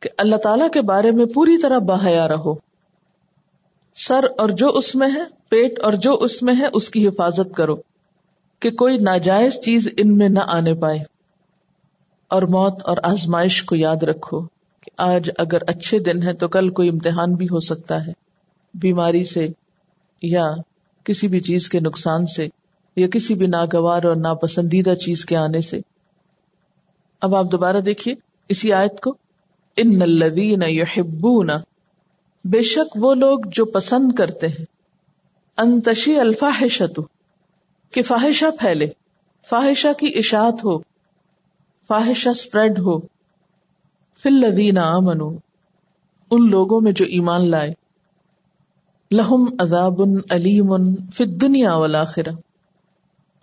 [0.00, 2.54] کہ اللہ تعالی کے بارے میں پوری طرح باحیا رہو
[3.94, 7.54] سر اور جو اس میں ہے، پیٹ اور جو اس میں ہے، اس کی حفاظت
[7.56, 7.76] کرو
[8.60, 10.98] کہ کوئی ناجائز چیز ان میں نہ آنے پائے۔
[12.28, 14.40] اور موت اور آزمائش کو یاد رکھو
[14.80, 18.12] کہ آج اگر اچھے دن ہے تو کل کوئی امتحان بھی ہو سکتا ہے،
[18.74, 19.48] بیماری سے
[20.22, 20.52] یا
[21.04, 22.48] کسی بھی چیز کے نقصان سے۔
[22.96, 25.80] یا کسی بھی ناگوار اور ناپسندیدہ چیز کے آنے سے۔
[27.20, 28.14] اب آپ دوبارہ دیکھیے
[28.48, 29.14] اسی آیت کو۔
[29.76, 31.50] ان الذین یحبون۔
[32.44, 34.64] بے شک وہ لوگ جو پسند کرتے ہیں۔
[35.56, 37.00] انتشی الفاحشت
[37.90, 38.86] کہ فاحشہ پھیلے،
[39.48, 40.78] فاحشہ کی اشاعت ہو،
[41.88, 42.98] فاحشہ سپریڈ ہو۔
[44.22, 45.30] فل لدین امنو
[46.30, 47.72] ان لوگوں میں جو ایمان لائے۔
[49.10, 52.30] لہم عذاب علیم فی دنیا والآخرہ۔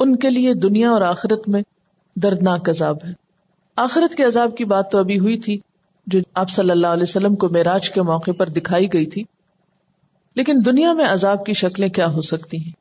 [0.02, 1.62] ان کے لیے دنیا اور آخرت میں
[2.16, 3.14] دردناک عذاب ہے۔
[3.76, 5.60] آخرت کے عذاب کی بات تو ابھی ہوئی تھی،
[6.08, 9.24] جو آپ صلی اللہ علیہ وسلم کو معراج کے موقع پر دکھائی گئی تھی۔
[10.36, 12.72] لیکن دنیا میں عذاب کی شکلیں کیا ہو سکتی ہیں؟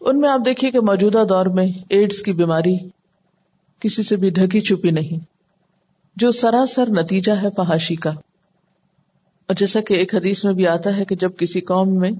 [0.00, 2.76] ان میں آپ دیکھیے کہ موجودہ دور میں ایڈز کی بیماری
[3.80, 5.24] کسی سے بھی ڈھکی چھپی نہیں،
[6.16, 8.10] جو سراسر نتیجہ ہے فحاشی کا۔
[9.46, 12.10] اور جیسا کہ ایک حدیث میں بھی آتا ہے کہ جب کسی قوم میں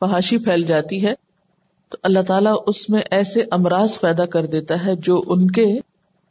[0.00, 1.27] فحاشی پھیل جاتی ہے
[1.88, 5.80] تو اللہ تعالیٰ اس میں ایسے امراض پیدا کر دیتا ہے جو ان کے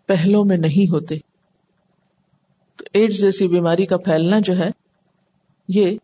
[0.05, 1.17] پہلوں میں نہیں ہوتے۔
[2.75, 4.69] تو ایڈز جیسی بیماری کا پھیلنا جو ہے،
[5.67, 5.97] یہ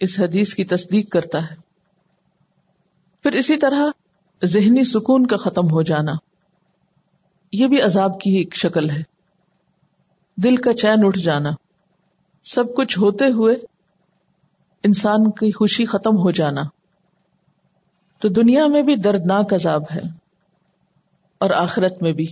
[0.00, 1.54] اس حدیث کی تصدیق کرتا ہے۔
[3.22, 3.86] پھر اسی طرح
[4.44, 6.12] ذہنی سکون کا ختم ہو جانا،
[7.52, 9.02] یہ بھی عذاب کی ایک شکل ہے۔
[10.36, 11.50] دل کا چین اٹھ جانا،
[12.44, 13.56] سب کچھ ہوتے ہوئے
[14.84, 16.62] انسان کی خوشی ختم ہو جانا۔
[18.22, 20.00] تو دنیا میں بھی دردناک عذاب ہے
[21.40, 22.26] اور آخرت میں بھی۔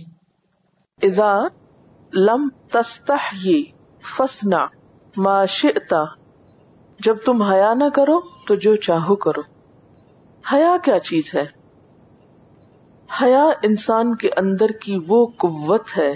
[1.03, 1.33] اذا
[2.13, 3.47] لم تستح
[4.17, 4.65] فسنا
[5.17, 6.03] معاشتا
[6.99, 9.41] جب تم حیا نہ کرو تو جو چاہو کرو۔
[10.53, 11.45] حیا کیا چیز ہے؟
[13.21, 16.13] حیا انسان کے اندر کی وہ قوت ہے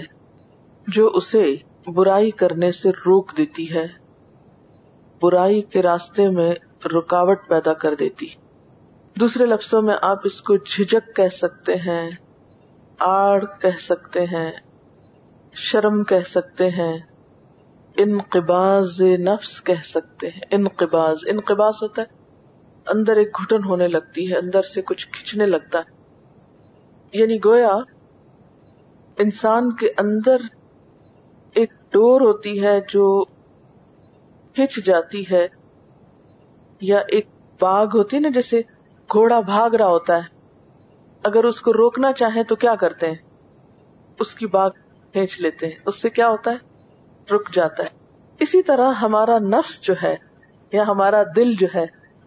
[0.88, 3.86] جو اسے برائی کرنے سے روک دیتی ہے،
[5.22, 8.26] برائی کے راستے میں رکاوٹ پیدا کر دیتی۔
[9.20, 12.10] دوسرے لفظوں میں آپ اس کو جھجک کہہ سکتے ہیں،
[12.98, 14.52] آڑ کہہ سکتے ہیں،
[15.52, 16.98] شرم کہہ سکتے ہیں
[17.96, 22.06] انقباز نفس کہہ سکتے ہیں۔ انقباز انقباز ہوتا ہے،
[22.86, 25.90] اندر ایک گھٹن ہونے لگتی ہے، اندر سے کچھ کھچنے لگتا ہے۔
[27.12, 27.72] یعنی گویا،
[29.18, 30.36] انسان کے اندر
[31.54, 33.24] ایک ڈور ہوتی ہے جو
[34.54, 35.46] کھچ جاتی ہے،
[36.80, 37.26] یا ایک
[37.60, 38.75] باغ ہوتی ہے نا، جیسے
[39.12, 40.36] گھوڑا بھاگ رہا ہوتا ہے۔
[41.24, 43.16] اگر اس کو روکنا چاہیں تو کیا کرتے ہیں؟
[44.20, 44.70] اس کی باغ
[45.12, 46.56] کھینچ لیتے ہیں۔ اس سے کیا ہوتا ہے؟
[47.34, 47.88] رک جاتا ہے۔
[48.40, 50.14] اسی طرح ہمارا نفس جو ہے
[50.72, 51.84] یا ہمارا دل جو ہے،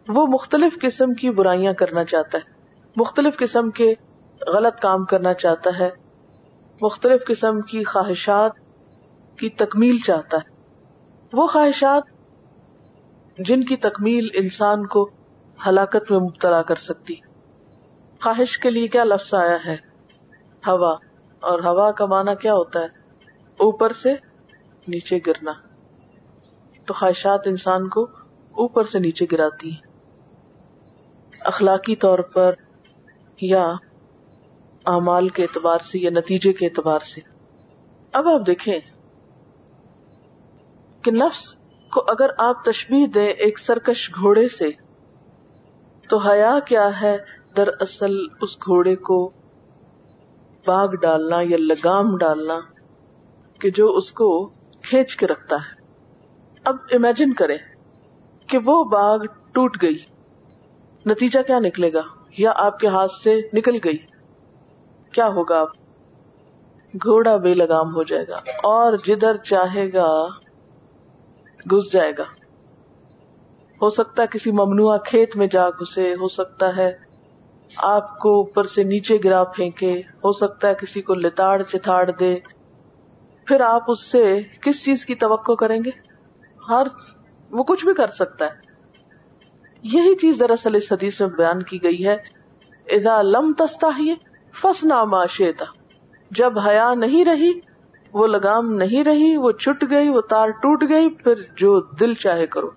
[0.07, 2.51] وہ مختلف قسم کی برائیاں کرنا چاہتا ہے۔
[2.95, 3.93] مختلف قسم کے
[4.47, 5.89] غلط کام کرنا چاہتا ہے۔
[6.81, 8.51] مختلف قسم کی خواہشات
[9.39, 10.59] کی تکمیل چاہتا ہے۔
[11.33, 12.03] وہ خواہشات
[13.37, 15.09] جن کی تکمیل انسان کو
[15.67, 17.15] ہلاکت میں مبتلا کر سکتی۔
[18.23, 19.75] خواہش کے لیے کیا لفظ آیا ہے؟
[20.67, 20.93] ہوا۔
[21.39, 22.85] اور ہوا کا معنی کیا ہوتا ہے؟
[23.57, 24.13] اوپر سے
[24.87, 25.51] نیچے گرنا۔
[26.85, 28.03] تو خواہشات انسان کو
[28.51, 29.91] اوپر سے نیچے گراتی ہیں۔
[31.39, 32.53] اخلاقی طور پر
[33.41, 33.63] یا
[34.85, 37.21] اعمال کے اعتبار سے یا نتیجے کے اعتبار سے۔
[38.13, 38.79] اب آپ دیکھیں
[41.01, 41.55] کہ نفس
[41.91, 44.88] کو اگر آپ تشبیح دیں ایک سرکش گھوڑے سے
[46.09, 47.17] تو حیا کیا ہے؟
[47.57, 49.31] دراصل اس گھوڑے کو
[50.67, 52.59] باغ ڈالنا یا لگام ڈالنا
[53.59, 54.47] کہ جو اس کو
[54.81, 55.81] کھینچ کے رکھتا ہے۔
[56.65, 57.57] اب امیجن کریں
[58.47, 59.17] کہ وہ باغ
[59.51, 59.97] ٹوٹ گئی۔
[61.05, 62.01] نتیجہ کیا نکلے گا؟
[62.37, 63.97] یا آپ کے ہاتھ سے نکل گئی۔
[65.11, 65.69] کیا ہوگا آپ
[66.95, 70.27] گھوڑا بے لگام ہو جائے گا اور جدھر چاہے گا
[71.71, 72.38] گھس جائے گا۔
[73.81, 76.97] ہو سکتا ہے کسی ممنوع کھیت میں جا گھسے، ہو سکتا ہے
[77.77, 82.35] آپ کو اوپر سے نیچے گرا پھینکے، ہو سکتا ہے کسی کو لتاڑ چتاڑ دے۔
[83.45, 85.89] پھر آپ اس سے کس چیز کی توقع کریں گے؟
[86.69, 86.87] ہر،
[87.51, 88.69] وہ کچھ بھی کر سکتا ہے۔
[89.83, 92.15] یہی چیز دراصل اس حدیث میں بیان کی گئی ہے۔
[92.89, 94.13] ادا لم تستا ہی
[94.61, 95.65] فسنا معاشیتا
[96.31, 97.59] جب حیا نہیں رہی،
[98.13, 102.47] وہ لگام نہیں رہی، وہ چھٹ گئی، وہ تار ٹوٹ گئی، پھر جو دل چاہے
[102.47, 102.69] کرو۔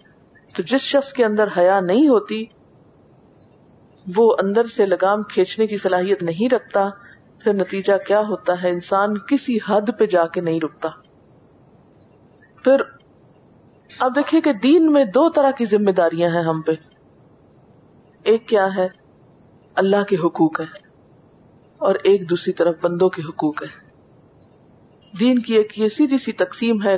[0.57, 2.45] تو جس شخص کے اندر حیا نہیں ہوتی،
[4.17, 6.89] وہ اندر سے لگام کھینچنے کی صلاحیت نہیں رکھتا،
[7.39, 10.89] پھر نتیجہ کیا ہوتا ہے؟ انسان کسی حد پہ جا کے نہیں رکتا۔
[12.65, 12.83] پھر
[13.99, 16.73] اب دیکھیے کہ دین میں دو طرح کی ذمہ داریاں ہیں ہم پہ۔
[18.23, 18.89] ایک کیا ہے؟
[19.75, 20.67] اللہ کے حقوق ہے
[21.79, 23.69] اور ایک دوسری طرف بندوں کے حقوق ہے
[25.21, 26.97] دین کی ایک یہ سیدھی سی تقسیم ہے،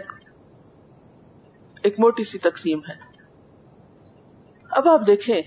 [1.83, 3.14] ایک موٹی سی تقسیم ہے۔
[4.75, 5.43] اب آپ دیکھیں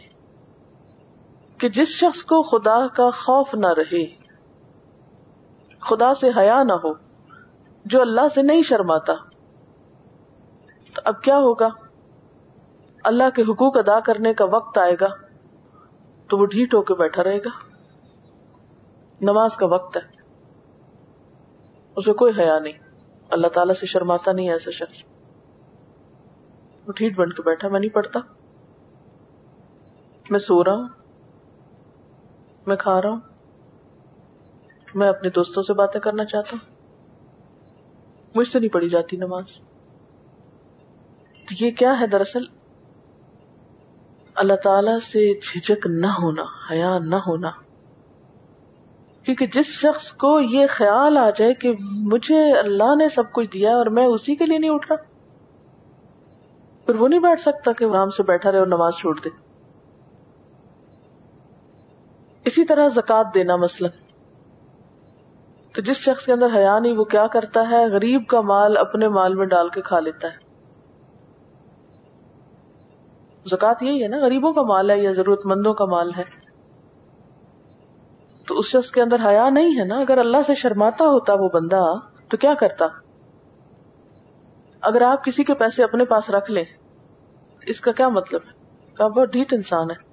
[1.60, 4.06] کہ جس شخص کو خدا کا خوف نہ رہے،
[5.82, 6.94] خدا سے حیا نہ ہو،
[7.86, 9.14] جو اللہ سے نہیں شرماتا،
[10.96, 11.68] تو اب کیا ہوگا؟
[13.04, 15.08] اللہ کے حقوق ادا کرنے کا وقت آئے گا،
[16.30, 17.50] تو وہ ڈھیٹ ہو کے بیٹھا رہے گا۔
[19.22, 20.02] نماز کا وقت ہے۔
[21.96, 22.74] اسے کوئی حیا نہیں۔
[23.30, 25.04] اللہ تعالی سے شرماتا نہیں ایسا شخص۔
[26.88, 28.20] وہ ٹھیٹ بن کے بیٹھا، میں نہیں پڑھتا۔
[30.30, 30.88] میں سو رہا ہوں،
[32.68, 33.20] میں کھا رہا ہوں،
[34.96, 36.76] میں اپنے دوستوں سے باتیں کرنا چاہتا ہوں۔
[38.36, 39.46] مجھ سے نہیں پڑھی جاتی نماز۔
[41.34, 42.42] تو یہ کیا ہے دراصل؟
[44.36, 47.50] اللہ تعالی سے جھجک نہ ہونا، حیا نہ ہونا۔
[49.24, 53.76] کیونکہ جس شخص کو یہ خیال آ جائے کہ مجھے اللہ نے سب کچھ دیا
[53.76, 55.04] اور میں اسی کے لیے نہیں اٹھ رہا،
[56.86, 59.47] پھر وہ نہیں بیٹھ سکتا کہ آرام سے بیٹھا رہے اور نماز چھوڑ دے۔
[62.48, 63.88] اسی طرح زکات دینا مثلا۔
[65.76, 69.08] تو جس شخص کے اندر حیا نہیں، وہ کیا کرتا ہے؟ غریب کا مال اپنے
[69.08, 70.38] مال میں ڈال کے کھا لیتا ہے۔
[73.52, 76.24] زکات یہی ہے نا، غریبوں کا مال ہے یا ضرورت مندوں کا مال ہے۔
[78.48, 81.50] تو اس شخص کے اندر حیا نہیں ہے نا، اگر اللہ سے شرماتا ہوتا وہ
[81.54, 81.84] بندہ،
[82.28, 82.86] تو کیا کرتا؟
[84.82, 86.66] اگر آپ کسی کے پیسے اپنے پاس رکھ لیں،
[87.62, 88.52] اس کا کیا مطلب ہے؟
[88.94, 90.08] کہ بہت ڈھیٹ انسان ہے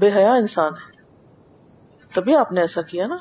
[0.00, 0.95] بے حیا انسان ہے
[2.16, 3.16] تبھی آپ نے ایسا کیا نا؟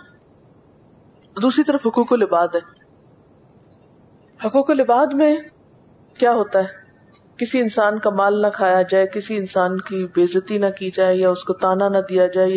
[1.41, 2.60] دوسری طرف حقوق و لباد ہے۔
[4.47, 5.36] حقوق و لباد میں
[6.19, 6.86] کیا ہوتا ہے؟
[7.38, 11.29] کسی انسان کا مال نہ کھایا جائے، کسی انسان کی بےزتی نہ کی جائے، یا
[11.29, 12.49] اس کو تانا نہ دیا جائے،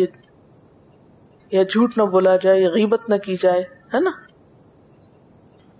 [1.51, 3.61] یا جھوٹ نہ بولا جائے، یا غیبت نہ کی جائے،
[3.93, 4.11] ہے نا؟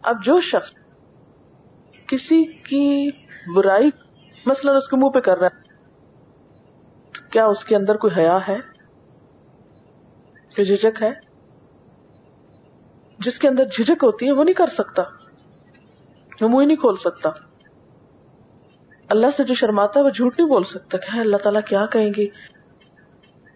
[0.01, 0.73] اب جو شخص
[2.07, 3.09] کسی کی
[3.55, 3.89] برائی
[4.45, 5.69] مثلاً اس کے منہ پہ کر رہا ہے
[7.31, 8.78] کیا اس کے اندر کوئی حیا ہے؟
[10.57, 11.11] جھجک ہے،
[13.19, 15.03] جس کے اندر جھجک ہوتی ہے، وہ نہیں کر سکتا۔
[16.41, 17.29] وہ منہ نہیں کھول سکتا۔
[19.09, 22.11] اللہ سے جو شرماتا ہے، وہ جھوٹ نہیں بول سکتا کہ اللہ تعالیٰ کیا کہیں
[22.17, 22.27] گے؟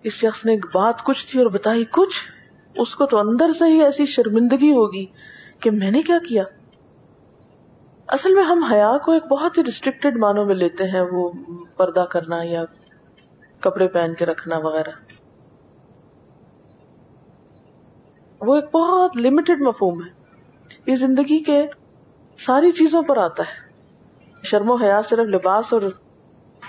[0.03, 2.15] اس شخص نے بات کچھ تھی اور بتائی کچھ،
[2.75, 5.05] اس کو تو اندر سے ہی ایسی شرمندگی ہوگی
[5.59, 6.43] کہ میں نے کیا کیا۔
[8.07, 11.31] اصل میں ہم حیا کو ایک بہت ہی ریسٹرکٹیڈ معنوں میں لیتے ہیں، وہ
[11.77, 12.63] پردہ کرنا یا
[13.59, 15.12] کپڑے پہن کے رکھنا وغیرہ۔
[18.45, 20.09] وہ ایک بہت لمیٹڈ مفہوم ہے۔
[20.85, 21.67] یہ زندگی کے
[22.39, 23.73] ساری چیزوں پر آتا ہے۔
[24.43, 25.81] شرم و حیا صرف لباس اور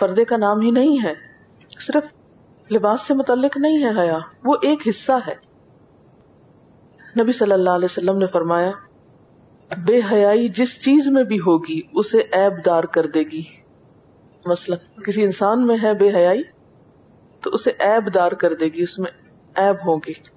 [0.00, 1.14] پردے کا نام ہی نہیں ہے۔
[1.80, 2.04] صرف
[2.72, 5.54] لباس سے متعلق نہیں ہے حیا۔ وہ ایک حصہ ہے۔
[7.22, 8.70] نبی صلی اللہ علیہ وسلم نے فرمایا،
[9.87, 13.42] بے حیائی جس چیز میں بھی ہوگی، اسے ایب دار کر دے گی۔
[14.46, 16.42] مثلا کسی انسان میں ہے بے حیائی،
[17.40, 19.10] تو اسے ایب دار کر دے گی، اس میں
[19.54, 20.33] ایب ہوگی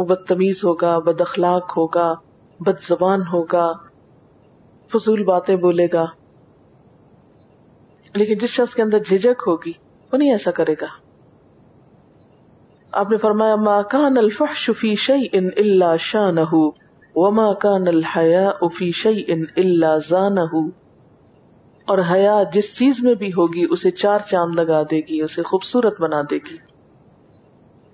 [0.00, 2.14] وہ بدتمیز ہوگا بد اخلاق ہوگا
[2.60, 3.72] بد زبان ہوگا،
[4.92, 6.04] فضول باتیں بولے گا۔
[8.14, 9.72] لیکن جس شخص کے اندر جھجک ہوگی،
[10.12, 10.86] وہ نہیں ایسا کرے گا۔
[12.92, 16.70] آپ نے فرمایا، ما کان الفحش فی شیء الا شانه
[17.14, 20.68] وما کان الحیاء فی شیء الا زانه
[21.84, 26.00] اور حیا جس چیز میں بھی ہوگی، اسے چار چاند لگا دے گی، اسے خوبصورت
[26.00, 26.69] بنا دے گی۔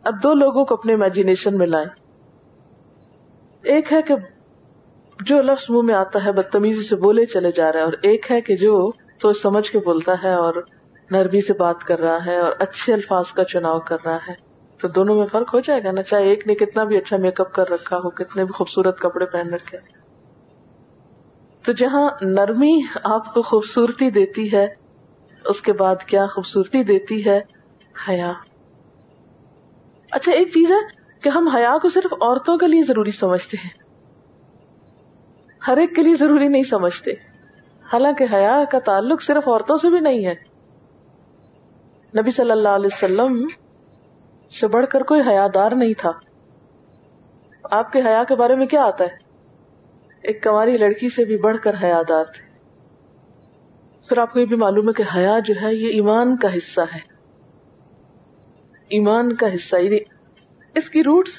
[0.06, 1.88] اب دو لوگوں کو اپنے امیجنیشن میں لائیں۔
[3.62, 4.14] ایک ہے کہ
[5.20, 8.30] جو لفظ منہ میں آتا ہے، بدتمیزی سے بولے چلے جا رہا ہے اور ایک
[8.30, 8.90] ہے کہ جو
[9.22, 10.54] سوچ سمجھ کے بولتا ہے اور
[11.10, 14.34] نرمی سے بات کر رہا ہے اور اچھے الفاظ کا چناؤ کر رہا ہے۔
[14.80, 17.40] تو دونوں میں فرق ہو جائے گا نا؟ چاہے ایک نے کتنا بھی اچھا میک
[17.40, 19.78] اپ کر رکھا ہو، کتنے بھی خوبصورت کپڑے پہن رکھے۔
[21.66, 24.66] تو جہاں نرمی آپ کو خوبصورتی دیتی ہے،
[25.44, 27.40] اس کے بعد کیا خوبصورتی دیتی ہے؟
[28.08, 28.32] حیا۔
[30.16, 33.70] اچھا ایک چیز ہے کہ ہم حیا کو صرف عورتوں کے لیے ضروری سمجھتے ہیں۔
[35.68, 37.10] ہر ایک کے لیے ضروری نہیں سمجھتے۔
[37.92, 40.34] حالانکہ حیا کا تعلق صرف عورتوں سے بھی نہیں ہے۔
[42.20, 43.46] نبی صلی اللہ علیہ وسلم
[44.60, 46.10] سے بڑھ کر کوئی حیا دار نہیں تھا۔
[47.70, 49.16] آپ کے حیا کے بارے میں کیا آتا ہے؟
[50.22, 52.58] ایک کماری لڑکی سے بھی بڑھ کر حیا دار تھے۔
[54.08, 56.80] پھر آپ کو یہ بھی معلوم ہے کہ حیا جو ہے، یہ ایمان کا حصہ
[56.80, 57.15] ہے۔
[58.88, 59.98] ایمان کا حصہ یعنی
[60.74, 61.32] اس کی روٹس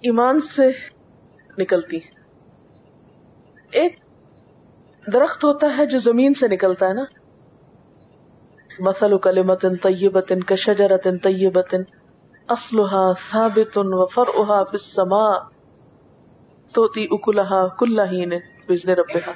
[0.00, 0.70] ایمان سے
[1.58, 2.10] نکلتی ہیں۔
[3.72, 3.96] ایک
[5.12, 7.04] درخت ہوتا ہے جو زمین سے نکلتا ہے نا۔
[8.78, 11.74] مسل کلمت طیبت کشجرت طیبت
[12.50, 15.38] اسلحا ثابت و فرعها فی السماء۔
[16.72, 18.32] توتی اکلها کلہین
[18.68, 19.32] بزن ربها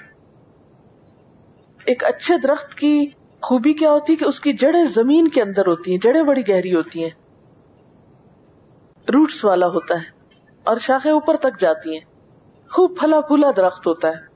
[1.84, 3.06] ایک اچھے درخت کی
[3.42, 6.48] خوبی کیا ہوتی ہے کہ اس کی جڑیں زمین کے اندر ہوتی ہیں، جڑیں بڑی
[6.48, 7.27] گہری ہوتی ہیں۔
[9.08, 10.04] روٹس والا ہوتا ہے
[10.64, 12.04] اور شاخیں اوپر تک جاتی ہیں۔
[12.70, 14.28] خوب پھلا پھولا درخت ہوتا ہے۔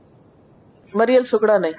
[0.94, 1.72] مریل سکڑا نہیں۔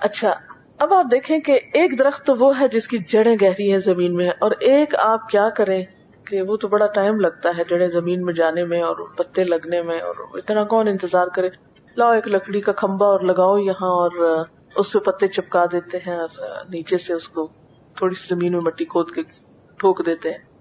[0.00, 0.34] اچھا
[0.78, 4.14] اب آپ دیکھیں کہ ایک درخت تو وہ ہے جس کی جڑیں گہری ہیں زمین
[4.14, 5.84] میں اور ایک آپ کیا کریں
[6.24, 9.82] کہ وہ تو بڑا ٹائم لگتا ہے جڑے زمین میں جانے میں اور پتے لگنے
[9.82, 11.48] میں اور اتنا کون انتظار کرے۔
[11.96, 14.44] لاؤ ایک لکڑی کا کھمبا اور لگاؤ یہاں اور
[14.76, 17.48] اس پہ پتے چپکا دیتے ہیں اور نیچے سے اس کو
[17.96, 19.22] تھوڑی سی زمین میں مٹی کھود کے
[19.78, 20.51] ٹھوک دیتے ہیں۔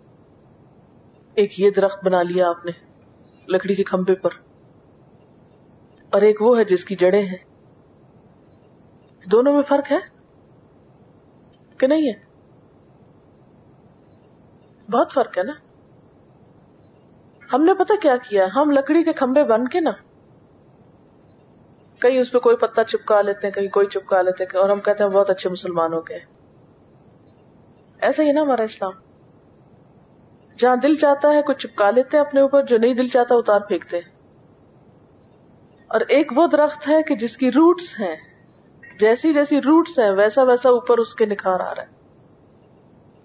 [1.36, 2.72] ایک یہ درخت بنا لیا آپ نے،
[3.48, 4.30] لکڑی کے کھمبے پر۔
[6.10, 7.38] اور ایک وہ ہے جس کی جڑیں ہیں۔
[9.32, 9.98] دونوں میں فرق ہے
[11.78, 12.32] کہ نہیں ہے؟
[14.92, 15.54] بہت فرق ہے نا۔
[17.54, 19.92] ہم نے پتا کیا کیا، ہم لکڑی کے کھمبے بن کے نا،
[22.00, 24.80] کہیں اس پہ کوئی پتا چپکا لیتے ہیں، کہیں کوئی چپکا لیتے ہیں، اور ہم
[24.80, 26.20] کہتے ہیں بہت اچھے مسلمان ہو گئے
[28.02, 29.11] ایسا ہی نا ہمارا اسلام۔
[30.58, 33.60] جہاں دل چاہتا ہے کچھ چپکا لیتے ہیں اپنے اوپر، جو نہیں دل چاہتا اتار
[33.60, 34.12] پھینکتے ہیں۔
[35.88, 38.16] اور ایک وہ درخت ہے کہ جس کی روٹس ہیں۔
[39.00, 41.88] جیسی جیسی روٹس ہیں، ویسا ویسا اوپر اس کے نکھار آ رہا ہے۔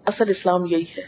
[0.06, 1.02] اصل اسلام یہی ہے۔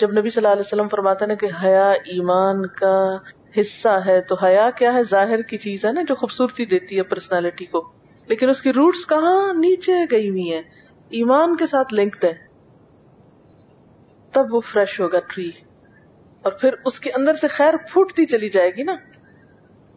[0.00, 3.16] جب نبی صلی اللہ علیہ وسلم فرماتے نا کہ حیا ایمان کا
[3.60, 7.02] حصہ ہے، تو حیا کیا ہے؟ ظاہر کی چیز ہے نا جو خوبصورتی دیتی ہے
[7.02, 7.92] پرسنالٹی کو۔
[8.26, 10.62] لیکن اس کی روٹس کہاں؟ نیچے گئی ہوئی ہیں۔
[11.08, 12.43] ایمان کے ساتھ لنکڈ ہے
[14.34, 15.50] تب وہ فریش ہوگا ٹری
[16.42, 18.94] اور پھر اس کے اندر سے خیر پھوٹتی چلی جائے گی نا؟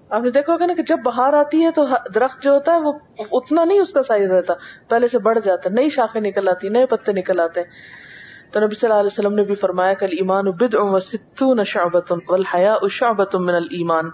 [0.09, 2.79] آپ نے دیکھا ہوگا نا کہ جب باہر آتی ہے تو درخت جو ہوتا ہے
[2.79, 4.53] وہ اتنا نہیں اس کا سائز رہتا.
[4.89, 7.67] پہلے سے بڑھ جاتا ہے، نئی شاخیں نکل آتی، نئے پتے نکل آتے ہیں۔
[8.53, 12.13] تو نبی صلی اللہ علیہ وسلم نے بھی فرمایا کل ایمان بد و ستون شعبت
[12.29, 14.05] والحیاء شعبت من الایمان۔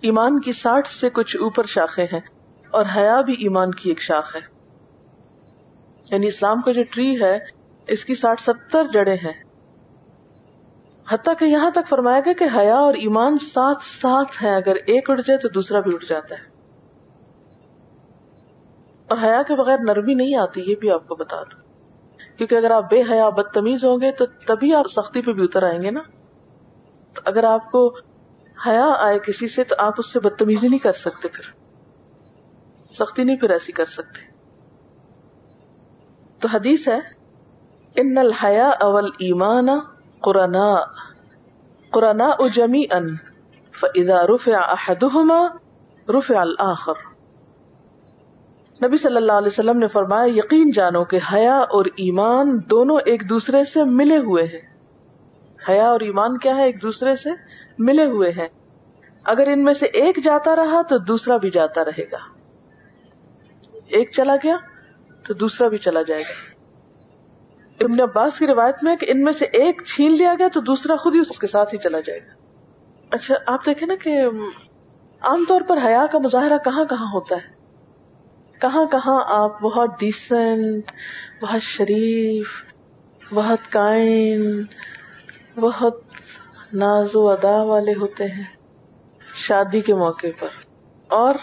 [0.00, 2.20] ایمان کی ساٹھ سے کچھ اوپر شاخیں ہیں
[2.70, 4.40] اور حیا بھی ایمان کی ایک شاخ ہے۔
[6.10, 7.57] یعنی اسلام کا جو ٹری ہے
[7.88, 9.44] اس کی ساٹھ ستر جڑے ہیں۔
[11.10, 15.10] حتیٰ کہ یہاں تک فرمایا گیا کہ حیا اور ایمان ساتھ ساتھ ہیں۔ اگر ایک
[15.10, 16.44] اٹھ جائے تو دوسرا بھی اٹھ جاتا ہے۔
[19.08, 21.60] اور حیا کے بغیر نرمی نہیں آتی، یہ بھی آپ کو بتا دوں۔
[22.38, 25.62] کیونکہ اگر آپ بے حیا، بدتمیز ہوں گے تو تبھی آپ سختی پہ بھی اتر
[25.62, 26.00] آئیں گے نا۔
[27.14, 27.96] تو اگر آپ کو
[28.66, 31.52] حیا آئے کسی سے، تو آپ اس سے بدتمیزی نہیں کر سکتے پھر۔
[32.92, 34.38] سختی نہیں پھر ایسی کر سکتے۔
[36.40, 37.17] تو حدیث ہے
[38.00, 39.68] ان الحیا اول ایمان
[40.20, 40.56] قرآن
[41.90, 43.16] قرآن اجمی ان
[43.80, 45.46] فضا رفع احدهما
[46.18, 46.92] رفع الاخر
[48.86, 53.28] نبی صلی اللہ علیہ وسلم نے فرمایا، یقین جانو کہ حیا اور ایمان دونوں ایک
[53.28, 54.60] دوسرے سے ملے ہوئے ہیں۔
[55.68, 57.30] حیا اور ایمان کیا ہے؟ ایک دوسرے سے
[57.78, 58.48] ملے ہوئے ہیں۔
[59.24, 62.18] اگر ان میں سے ایک جاتا رہا تو دوسرا بھی جاتا رہے گا۔
[63.86, 64.56] ایک چلا گیا
[65.28, 66.47] تو دوسرا بھی چلا جائے گا۔
[67.80, 70.96] ابن عباس کی روایت میں کہ ان میں سے ایک چھین لیا گیا تو دوسرا
[70.96, 72.32] خود ہی اس کے ساتھ ہی چلا جائے گا۔
[73.10, 74.20] اچھا آپ دیکھیں نا کہ
[75.20, 77.58] عام طور پر حیا کا مظاہرہ کہاں کہاں ہوتا ہے؟
[78.60, 80.92] کہاں کہاں آپ بہت ڈیسنٹ
[81.42, 82.46] بہت شریف،
[83.34, 84.64] بہت کائن،
[85.56, 86.02] بہت
[86.72, 88.44] ناز و ادا والے ہوتے ہیں
[89.34, 90.48] شادی کے موقع پر۔
[91.08, 91.34] اور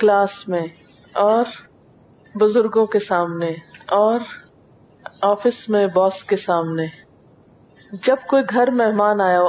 [0.00, 0.66] کلاس میں،
[1.12, 1.44] اور
[2.34, 3.50] بزرگوں کے سامنے،
[3.88, 4.20] اور
[5.22, 6.86] آفس میں باس کے سامنے۔
[8.06, 9.40] جب کوئی گھر مہمان آیا،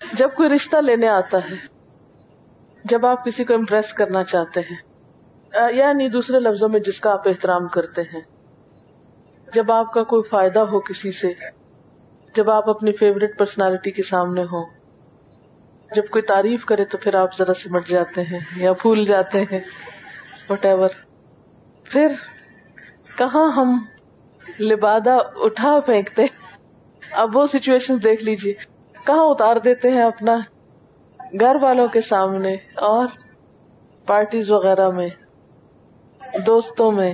[0.00, 1.56] جب کوئی رشتہ لینے آتا ہے،
[2.84, 4.76] جب آپ کسی کو امپریس کرنا چاہتے ہیں
[5.76, 8.20] یعنی دوسرے لفظوں میں جس کا آپ احترام کرتے ہیں۔
[9.54, 11.32] جب آپ کا کوئی فائدہ ہو کسی سے،
[12.34, 14.64] جب آپ اپنی فیوریٹ پرسنالٹی کے سامنے ہو
[15.90, 19.60] جب کوئی تعریف کرے تو پھر آپ ذرا سمٹ جاتے ہیں یا پھول جاتے ہیں
[20.50, 20.88] وٹ ایور
[21.84, 22.14] پھر
[23.18, 23.78] کہاں ہم
[24.60, 26.24] لبادہ اٹھا پھینکتے
[27.02, 28.52] اب وہ سچویشن دیکھ لیجیے
[29.06, 30.36] کہاں اتار دیتے ہیں اپنا
[31.40, 33.06] گھر والوں کے سامنے اور
[34.06, 35.08] پارٹیز وغیرہ میں،
[36.46, 37.12] دوستوں میں،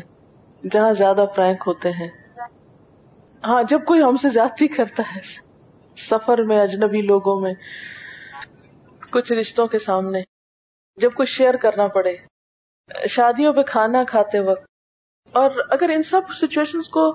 [0.63, 2.09] جہاں زیادہ پرینک ہوتے ہیں۔
[3.43, 5.21] ہاں جب کوئی ہم سے زیادتی کرتا ہے،
[5.97, 7.53] سفر میں، اجنبی لوگوں میں،
[9.11, 10.21] کچھ رشتوں کے سامنے،
[10.99, 12.17] جب کچھ شیئر کرنا پڑے،
[13.09, 14.65] شادیوں پہ کھانا کھاتے وقت،
[15.35, 17.11] اور اگر ان سب سچویشن کو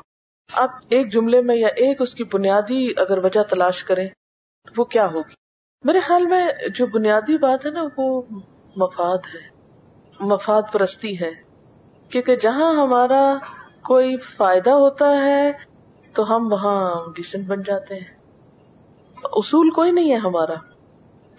[0.53, 4.09] آپ ایک جملے میں یا ایک اس کی بنیادی اگر وجہ تلاش کریں
[4.77, 5.33] وہ کیا ہوگی؟
[5.83, 8.21] میرے خیال میں جو بنیادی بات ہے نا، وہ
[8.75, 9.49] مفاد ہے،
[10.19, 11.31] مفاد پرستی ہے۔
[12.09, 13.37] کیونکہ جہاں ہمارا
[13.81, 15.51] کوئی فائدہ ہوتا ہے،
[16.13, 18.17] تو ہم وہاں ڈیسنٹ بن جاتے ہیں۔
[19.23, 20.53] اصول کوئی نہیں ہے ہمارا۔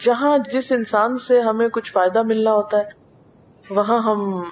[0.00, 2.88] جہاں جس انسان سے ہمیں کچھ فائدہ ملنا ہوتا ہے،
[3.70, 4.44] وہاں ہم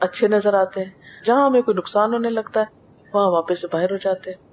[0.00, 2.77] اچھے نظر آتے ہیں۔ جہاں ہمیں کوئی نقصان ہونے لگتا ہے
[3.14, 4.48] وہاں واپس سے باہر ہو جاتے ہیں۔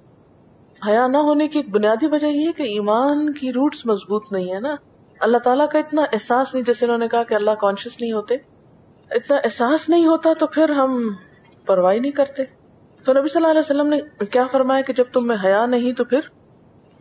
[0.88, 4.54] حیا نہ ہونے کی ایک بنیادی وجہ یہ ہے کہ ایمان کی روٹس مضبوط نہیں
[4.54, 4.74] ہے نا۔
[5.20, 8.34] اللہ تعالیٰ کا اتنا احساس نہیں، جیسے انہوں نے کہا کہ اللہ کانشیس نہیں ہوتے۔
[9.10, 11.12] اتنا احساس نہیں ہوتا تو پھر ہم
[11.66, 12.42] پرواہ نہیں کرتے۔
[13.04, 15.92] تو نبی صلی اللہ علیہ وسلم نے کیا فرمایا کہ جب تم میں حیا نہیں
[15.92, 16.20] تو پھر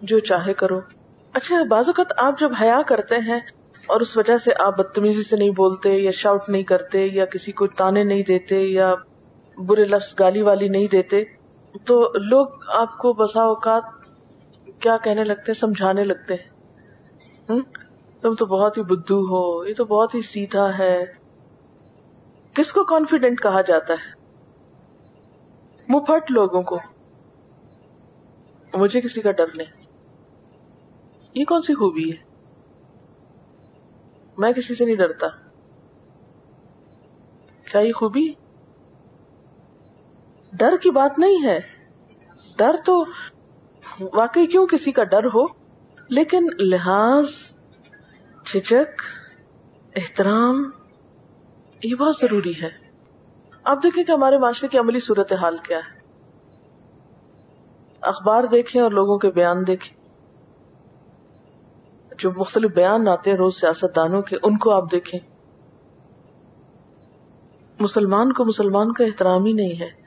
[0.01, 0.79] جو چاہے کرو۔
[1.33, 3.39] اچھا بعض اوقات آپ جب حیا کرتے ہیں
[3.87, 7.51] اور اس وجہ سے آپ بدتمیزی سے نہیں بولتے یا شاؤٹ نہیں کرتے یا کسی
[7.51, 8.93] کو تانے نہیں دیتے یا
[9.57, 11.23] برے لفظ گالی والی نہیں دیتے
[11.84, 13.84] تو لوگ آپ کو بسا اوقات
[14.80, 16.49] کیا کہنے لگتے ہیں؟ سمجھانے لگتے ہیں۔
[18.21, 21.03] تم تو بہت ہی بدھو ہو، یہ تو بہت ہی سیدھا ہے۔
[22.53, 24.26] کس کو کانفیڈینٹ کہا جاتا ہے؟
[25.88, 26.80] مفٹ لوگوں کو۔
[28.73, 29.86] مجھے کسی کا ڈر نہیں۔
[31.34, 32.36] یہ کون سی خوبی ہے؟
[34.38, 35.28] میں کسی سے نہیں ڈرتا۔
[37.71, 38.34] کیا یہ خوبی
[40.59, 41.59] ڈر کی بات نہیں ہے۔
[42.57, 43.05] ڈر تو
[43.99, 45.45] واقعی کیوں کسی کا ڈر ہو؟
[46.09, 47.25] لیکن لحاظ
[48.45, 49.01] جھجک
[49.95, 50.69] احترام،
[51.83, 52.69] یہ بہت ضروری ہے۔
[53.63, 55.99] آپ دیکھیں کہ ہمارے معاشرے کی عملی صورت حال کیا ہے۔
[58.01, 60.05] اخبار دیکھیں اور لوگوں کے بیان دیکھیں۔
[62.17, 65.19] جو مختلف بیان آتے ہیں روز سیاست دانوں کے، ان کو آپ دیکھیں۔
[67.79, 70.04] مسلمان کو مسلمان کا احترام ہی نہیں ہے۔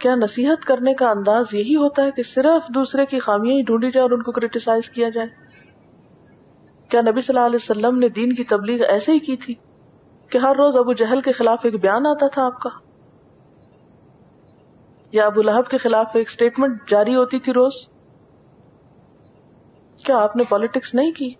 [0.00, 3.90] کیا نصیحت کرنے کا انداز یہی ہوتا ہے کہ صرف دوسرے کی خامیاں ہی ڈھونڈی
[3.90, 5.26] جائے اور ان کو کریٹیسائز کیا جائے؟
[6.88, 9.54] کیا نبی صلی اللہ علیہ وسلم نے دین کی تبلیغ ایسے ہی کی تھی
[10.30, 12.70] کہ ہر روز ابو جہل کے خلاف ایک بیان آتا تھا آپ کا؟
[15.12, 17.72] یا ابو لہب کے خلاف ایک اسٹیٹمنٹ جاری ہوتی تھی روز؟
[20.04, 21.30] کیا آپ نے پالیٹکس نہیں کی؟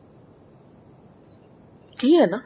[1.99, 2.37] کی ہے نا؟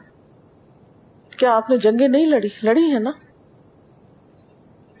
[1.37, 3.11] کیا آپ نے جنگیں نہیں لڑی؟ لڑی ہے نا؟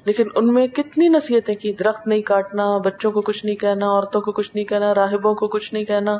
[0.05, 4.21] لیکن ان میں کتنی نصیحتیں کی؟ درخت نہیں کاٹنا، بچوں کو کچھ نہیں کہنا، عورتوں
[4.21, 6.17] کو کچھ نہیں کہنا، راہبوں کو کچھ نہیں کہنا۔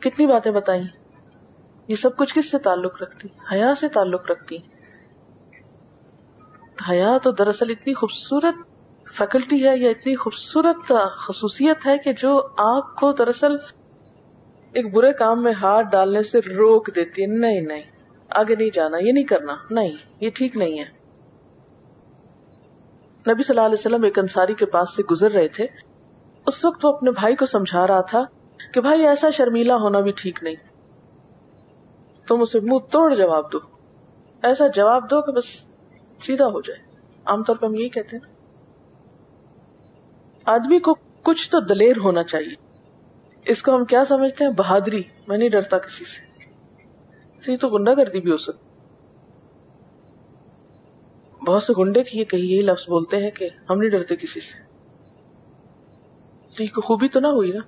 [0.00, 0.82] کتنی باتیں بتائی
[1.88, 4.56] یہ سب کچھ کس سے تعلق رکھتی؟ حیا سے تعلق رکھتی۔
[6.90, 8.54] حیا تو دراصل اتنی خوبصورت
[9.14, 13.56] فیکلٹی ہے یا اتنی خوبصورت خصوصیت ہے کہ جو آپ کو دراصل
[14.72, 17.82] ایک برے کام میں ہاتھ ڈالنے سے روک دیتی ہے۔ نہیں نہیں،
[18.30, 20.95] آگے نہیں جانا، یہ نہیں کرنا۔ نہیں، یہ ٹھیک نہیں ہے۔
[23.30, 25.66] نبی صلی اللہ علیہ وسلم ایک انصاری کے پاس سے گزر رہے تھے۔
[26.46, 28.24] اس وقت وہ اپنے بھائی کو سمجھا رہا تھا
[28.74, 30.54] کہ بھائی ایسا شرمیلا ہونا بھی ٹھیک نہیں۔
[32.28, 33.58] تم اسے منہ توڑ جواب دو۔
[34.42, 35.44] ایسا جواب دو کہ بس
[36.22, 36.96] سیدھا ہو جائے۔
[37.26, 38.34] عام طور پہ ہم یہی کہتے ہیں
[40.44, 42.54] آدمی کو کچھ تو دلیر ہونا چاہیے۔
[43.44, 46.26] اس کو ہم کیا سمجھتے ہیں؟ بہادری۔ میں نہیں ڈرتا کسی سے۔
[47.52, 48.65] یہ تو گنڈا گردی بھی ہو سکتی۔
[51.46, 54.66] بہت سے گنڈے کی یہی لفظ بولتے ہیں کہ ہم نہیں ڈرتے کسی سے۔
[56.66, 57.60] تو خوبی تو نہ ہوئی نا؟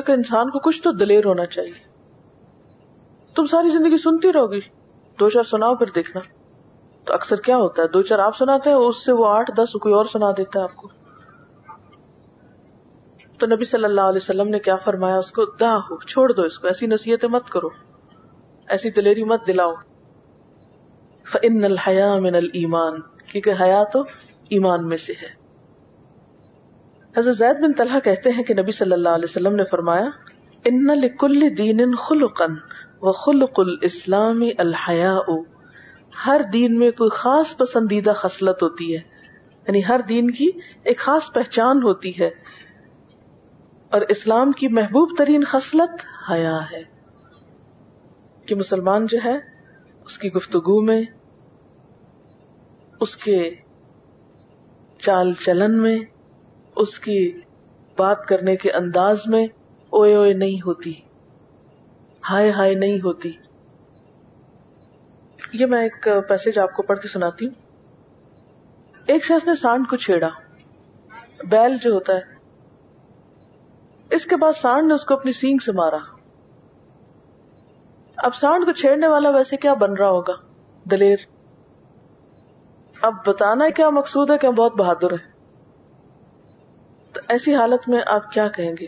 [0.00, 1.90] کہ انسان کو کچھ تو دلیر ہونا چاہیے۔
[3.34, 4.60] تم ساری زندگی سنتی رہو گی۔
[5.20, 6.20] دو چار سناؤ پھر دیکھنا۔
[7.04, 9.72] تو اکثر کیا ہوتا ہے؟ دو چار آپ سناتے ہیں، اس سے وہ آٹھ، دس
[9.72, 10.88] کوئی اور سنا دیتا ہے آپ کو۔
[13.38, 16.42] تو نبی صلی اللہ علیہ وسلم نے کیا فرمایا؟ اس کو دا ہو، چھوڑ دو
[16.42, 17.68] اس کو، ایسی نصیحتیں مت کرو۔
[18.68, 19.74] ایسی دلیری مت دلاؤ۔
[21.32, 24.02] فن الحیا من المان کیونکہ حیا تو
[24.48, 25.40] ایمان میں سے ہے۔
[27.16, 30.04] حضرت زید بن طلحہ کہتے ہیں کہ نبی صلی اللہ علیہ وسلم نے فرمایا
[30.64, 32.54] ان لکل دین خلقن
[33.02, 35.18] و خلق الاسلام الحیا
[36.26, 39.00] ہر دین میں کوئی خاص پسندیدہ خصلت ہوتی ہے۔
[39.66, 40.50] یعنی ہر دین کی
[40.82, 42.30] ایک خاص پہچان ہوتی ہے۔
[43.90, 45.90] اور اسلام کی محبوب ترین خصلت
[46.30, 46.82] حیا ہے۔
[48.46, 49.38] کہ مسلمان جو ہے،
[50.04, 51.02] اس کی گفتگو میں
[53.00, 53.54] اس کے
[54.98, 55.98] چال چلن میں،
[56.76, 57.40] اس کی
[57.98, 59.46] بات کرنے کے انداز میں
[59.90, 60.94] اوئے اوئے نہیں ہوتی۔
[62.30, 63.32] ہائے ہائے نہیں ہوتی۔
[65.52, 67.54] یہ میں ایک پیسج آپ کو پڑھ کے سناتی ہوں۔
[69.06, 70.28] ایک شخص نے سانڈ کو چھیڑا۔
[71.44, 72.20] بیل جو ہوتا ہے۔
[74.10, 75.98] اس کے بعد سانڈ نے اس کو اپنی سینگ سے مارا۔
[78.16, 80.32] اب سانڈ کو چھیڑنے والا ویسے کیا بن رہا ہوگا؟
[80.90, 81.16] دلیر۔
[83.02, 85.32] اب بتانا کیا مقصود ہے کہ ہم بہت بہادر ہیں؟
[87.12, 88.86] تو ایسی حالت میں آپ کیا کہیں گے؟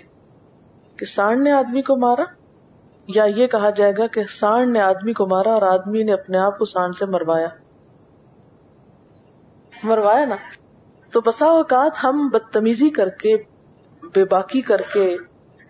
[0.97, 2.23] کہ سانڈ نے آدمی کو مارا؟
[3.09, 6.39] یا یہ کہا جائے گا کہ سانڈ نے آدمی کو مارا اور آدمی نے اپنے
[6.39, 7.49] آپ کو سانڈ سے مروایا؟
[9.85, 10.37] مروایا نا؟
[11.13, 13.37] تو بسا اوقات ہم بدتمیزی کر کے،
[14.15, 15.17] بے باکی کر کے،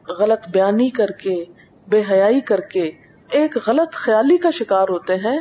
[0.08, 1.44] غلط بیانی کر کے،
[1.88, 2.90] بے حیائی کر کے
[3.30, 5.38] ایک غلط خیالی کا شکار ہوتے ہیں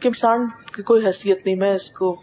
[0.00, 2.22] کہ سانڈ کی کوئی حیثیت نہیں، میں اس کو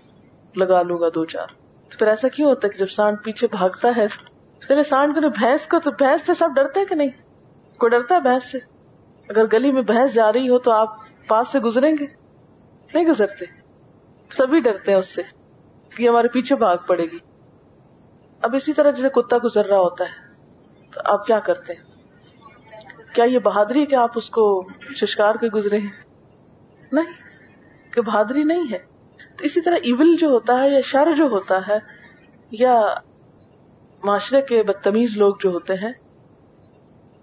[0.59, 1.47] لگا لوں گا دو چار۔
[1.89, 4.05] تو پھر ایسا کیوں ہوتا ہے کہ جب سانڈ پیچھے بھاگتا ہے؟
[4.67, 7.09] پہلے سانڈ کو بھینس کو تو بھینس سے سب ڈرتے ہیں کہ نہیں؟
[7.79, 8.57] کوئی ڈرتا ہے بھینس سے؟
[9.29, 10.95] اگر گلی میں بھینس جا رہی ہو تو آپ
[11.27, 12.05] پاس سے گزریں گے؟
[12.93, 13.45] نہیں گزرتے۔
[14.37, 15.21] سبھی ڈرتے ہیں اس سے
[15.97, 17.17] کہ ہمارے پیچھے بھاگ پڑے گی۔
[18.41, 20.33] اب اسی طرح جیسے کتا گزر رہا ہوتا ہے،
[20.95, 21.83] تو آپ کیا کرتے ہیں؟
[23.15, 26.03] کیا یہ بہادری کہ آپ اس کو ششکار کے گزرے ہیں؟
[26.91, 27.13] نہیں،
[27.91, 28.88] کہ بہادری نہیں ہے۔
[29.41, 31.79] اسی طرح ایول جو ہوتا ہے یا شر جو ہوتا ہے
[32.51, 32.81] یا
[34.03, 35.93] معاشرے کے بدتمیز لوگ جو ہوتے ہیں،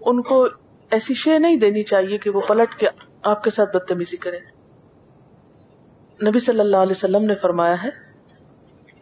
[0.01, 0.47] ان کو
[0.91, 2.87] ایسی شے نہیں دینی چاہیے کہ وہ پلٹ کے
[3.23, 4.39] آپ کے ساتھ بدتمیزی کرے
[6.27, 7.89] نبی صلی اللہ علیہ وسلم نے فرمایا ہے،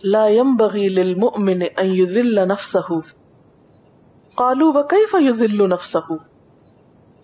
[0.04, 3.00] لا ينبغي للمؤمن ان يذل نفسه۔
[4.36, 6.16] قالوا، وكيف يذل نفسه؟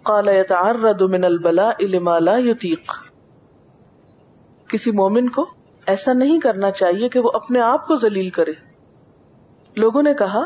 [0.04, 2.94] قال، يتعرض من البلاء لما لا يطيق۔
[4.68, 8.52] کسی مومن کو ایسا نہیں کرنا چاہیے کہ وہ اپنے آپ کو ذلیل کرے۔
[9.78, 10.46] لوگوں نے کہا،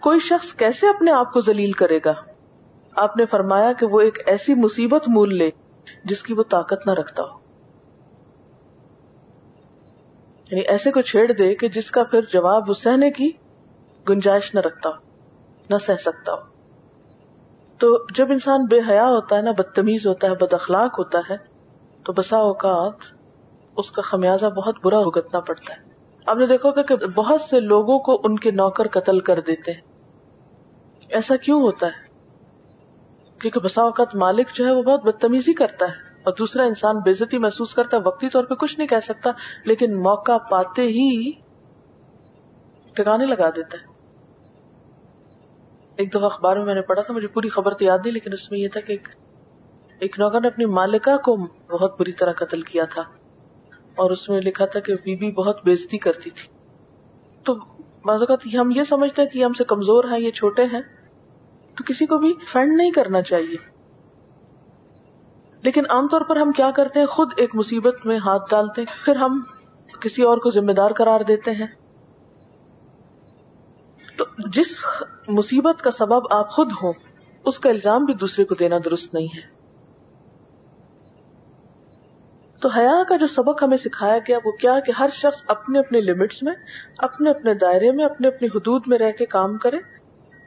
[0.00, 2.12] کوئی شخص کیسے اپنے آپ کو ذلیل کرے گا؟
[2.96, 5.50] آپ نے فرمایا کہ وہ ایک ایسی مصیبت مول لے
[6.04, 7.38] جس کی وہ طاقت نہ رکھتا ہو۔
[10.50, 13.30] یعنی ایسے کو چھیڑ دے کہ جس کا پھر جواب وہ سہنے کی
[14.08, 14.94] گنجائش نہ رکھتا ہو،
[15.70, 16.40] نہ سہ سکتا ہو۔
[17.78, 21.36] تو جب انسان بے حیا ہوتا ہے نا بدتمیز ہوتا ہے، بد اخلاق ہوتا ہے،
[22.04, 23.15] تو بسا اوقات
[23.76, 25.96] اس کا خمیازہ بہت برا بھگتنا پڑتا ہے۔
[26.26, 29.80] آپ نے دیکھو کہ بہت سے لوگوں کو ان کے نوکر قتل کر دیتے ہیں۔
[31.08, 32.06] ایسا کیوں ہوتا ہے؟
[33.38, 37.38] کیونکہ بسا اوقات مالک جو ہے وہ بہت بدتمیزی کرتا ہے اور دوسرا انسان بےزتی
[37.38, 39.30] محسوس کرتا ہے، وقتی طور پہ کچھ نہیں کہہ سکتا،
[39.64, 41.32] لیکن موقع پاتے ہی
[42.92, 43.86] ٹکانے لگا دیتا ہے۔
[45.96, 48.32] ایک دفعہ اخبار میں میں نے پڑھا تھا، مجھے پوری خبر تو یاد نہیں، لیکن
[48.32, 48.96] اس میں یہ تھا کہ
[49.98, 51.36] ایک نوکر نے اپنی مالکا کو
[51.76, 53.02] بہت بری طرح قتل کیا تھا۔
[53.96, 56.48] اور اس میں لکھا تھا کہ بی بی بہت بےزتی کرتی تھی۔
[57.44, 57.54] تو
[58.04, 60.80] بعض اوقات ہم یہ سمجھتے ہیں کہ ہم سے کمزور ہیں، یہ چھوٹے ہیں۔
[61.74, 63.56] تو کسی کو بھی فنڈ نہیں کرنا چاہیے۔
[65.62, 69.04] لیکن عام طور پر ہم کیا کرتے ہیں؟ خود ایک مصیبت میں ہاتھ ڈالتے ہیں۔
[69.04, 69.42] پھر ہم
[70.00, 71.66] کسی اور کو ذمہ دار قرار دیتے ہیں۔
[74.16, 74.84] تو جس
[75.28, 76.92] مصیبت کا سبب آپ خود ہوں،
[77.44, 79.55] اس کا الزام بھی دوسرے کو دینا درست نہیں ہے۔
[82.66, 86.00] تو حیا کا جو سبق ہمیں سکھایا گیا وہ کیا کہ ہر شخص اپنے اپنے
[86.00, 86.52] لمٹس میں،
[86.98, 89.76] اپنے اپنے دائرے میں، اپنے اپنی حدود میں رہ کے کام کرے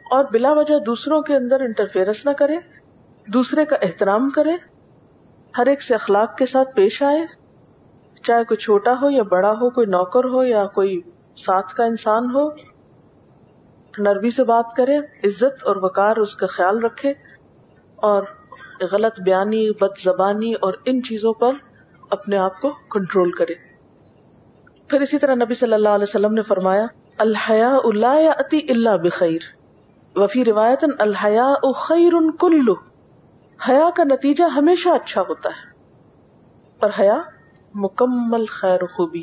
[0.06, 2.58] اور بلا وجہ دوسروں کے اندر انٹرفیئرنس نہ کرے،
[3.28, 4.56] دوسرے کا احترام کرے،
[5.58, 7.22] ہر ایک سے اخلاق کے ساتھ پیش آئے،
[8.24, 11.00] چاہے کوئی چھوٹا ہو یا بڑا ہو، کوئی نوکر ہو یا کوئی
[11.38, 12.48] ساتھ کا انسان ہو
[14.00, 17.14] نرمی سے بات کرے، عزت اور وقار اس کا خیال رکھے
[17.96, 18.24] اور
[18.92, 21.52] غلط بیانی، بد زبانی اور ان چیزوں پر
[22.10, 23.54] اپنے آپ کو کنٹرول کرے۔
[24.88, 26.86] پھر اسی طرح نبی صلی اللہ علیہ وسلم نے فرمایا
[27.18, 29.40] الحیا اللہ اتی اللہ بخیر۔
[30.16, 32.74] وفی روایت الحیا خیر کلو
[33.70, 35.70] حیا کا نتیجہ ہمیشہ اچھا ہوتا ہے۔
[36.80, 37.22] اور حیا،
[37.76, 39.22] مکمل خیر خوبی۔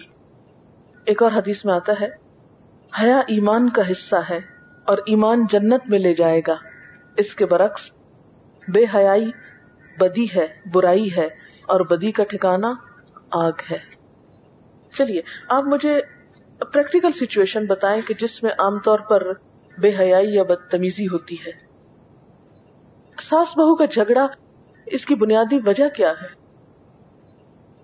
[1.05, 2.09] ایک اور حدیث میں آتا ہے،
[3.03, 4.41] حیا ایمان کا حصہ ہے
[4.85, 6.55] اور ایمان جنت میں لے جائے گا۔
[7.17, 7.91] اس کے برعکس،
[8.69, 9.31] بے حیائی،
[10.01, 12.73] بدی ہے، برائی ہے۔ اور بدی کا ٹھکانا
[13.31, 13.79] آگ ہے۔
[14.95, 16.01] چلیے، آپ مجھے
[16.59, 19.33] پریکٹیکل سچویشن بتائیں کہ جس میں عام طور پر
[19.79, 21.51] بے حیائی یا بدتمیزی ہوتی ہے۔
[23.23, 24.27] ساس بہو کا جھگڑا،
[24.87, 26.27] اس کی بنیادی وجہ کیا ہے؟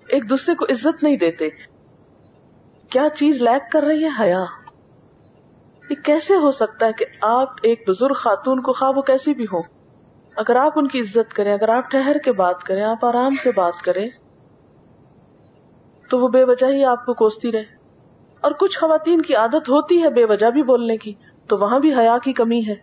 [0.08, 1.48] ایک دوسرے کو عزت نہیں دیتے۔
[2.88, 4.44] کیا چیز لیک کر رہی ہے حیا؟
[5.90, 9.44] یہ کیسے ہو سکتا ہے کہ آپ ایک بزرگ خاتون کو خواہ وہ کیسی بھی
[9.44, 9.81] ہو
[10.36, 13.50] اگر آپ ان کی عزت کریں، اگر آپ ٹھہر کے بات کریں، آپ آرام سے
[13.56, 14.08] بات کریں،
[16.10, 17.64] تو وہ بے وجہ ہی آپ کو کوستی رہے۔
[18.40, 21.14] اور کچھ خواتین کی عادت ہوتی ہے بے وجہ بھی بولنے کی،
[21.46, 22.74] تو وہاں بھی حیا کی کمی ہے۔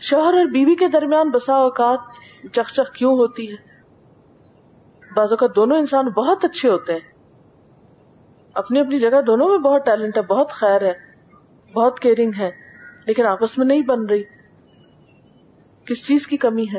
[0.00, 1.98] شوہر اور بیوی کے درمیان بسا اوقات
[2.52, 3.56] چک چک کیوں ہوتی ہے؟
[5.16, 7.16] بعض اوقات دونوں انسان بہت اچھے ہوتے ہیں۔
[8.54, 10.92] اپنی اپنی جگہ دونوں میں بہت ٹیلنٹ ہے، بہت خیر ہے،
[11.72, 12.50] بہت کیئرنگ ہے،
[13.06, 14.22] لیکن آپس میں نہیں بن رہی۔
[15.86, 16.78] کس چیز کی کمی ہے؟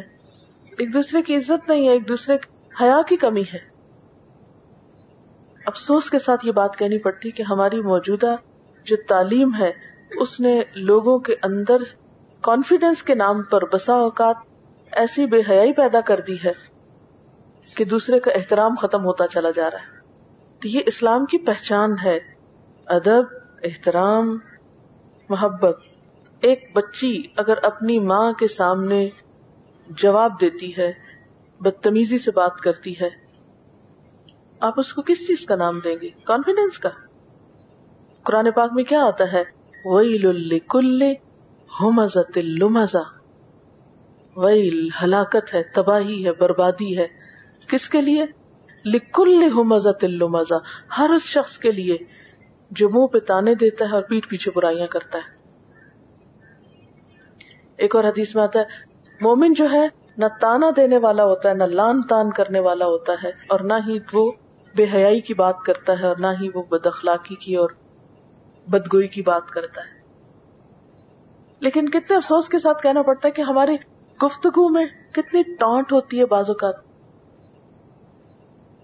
[0.79, 2.35] ایک دوسرے کی عزت نہیں ہے، ایک دوسرے
[2.81, 3.77] حیا کی کمی ہے۔
[5.65, 8.35] افسوس کے ساتھ یہ بات کہنی پڑتی کہ ہماری موجودہ
[8.83, 9.71] جو تعلیم ہے،
[10.19, 11.77] اس نے لوگوں کے اندر
[12.41, 14.35] کانفیڈینس کے نام پر بسا اوقات
[14.91, 16.51] ایسی بے حیائی پیدا کر دی ہے
[17.75, 19.97] کہ دوسرے کا احترام ختم ہوتا چلا جا رہا ہے۔
[20.61, 22.19] تو یہ اسلام کی پہچان ہے۔
[22.85, 23.23] ادب،
[23.63, 24.37] احترام،
[25.29, 25.79] محبت۔
[26.41, 29.09] ایک بچی اگر اپنی ماں کے سامنے
[29.89, 30.93] جواب دیتی ہے،
[31.59, 33.09] بدتمیزی سے بات کرتی ہے،
[34.59, 36.89] آپ اس کو کس چیز کا نام دیں گے؟ کانفیڈینس کا۔
[38.23, 39.43] قرآن پاک میں کیا آتا ہے؟
[39.85, 40.99] وہی کل
[42.37, 42.99] لمزا
[44.37, 47.07] ویل ہلاکت ہے، تباہی ہے، بربادی ہے۔
[47.67, 48.25] کس کے لیے؟
[48.85, 50.55] لکل مزہ تلو مزہ
[50.97, 51.97] ہر اس شخص کے لیے
[52.71, 55.36] جو منہ پہ تانے دیتا ہے اور پیٹ پیچھے برائیاں کرتا ہے۔
[57.77, 58.85] ایک اور حدیث میں آتا ہے،
[59.21, 63.13] مومن جو ہے، نہ تانا دینے والا ہوتا ہے، نہ لان تان کرنے والا ہوتا
[63.23, 64.31] ہے، اور نہ ہی وہ
[64.75, 67.69] بے حیائی کی بات کرتا ہے، اور نہ ہی وہ بد اخلاقی کی اور
[68.67, 69.95] بدگوئی کی بات کرتا ہے۔
[71.61, 73.75] لیکن کتنے افسوس کے ساتھ کہنا پڑتا ہے کہ ہماری
[74.19, 76.75] گفتگو میں کتنی ٹانٹ ہوتی ہے بعض اوقات۔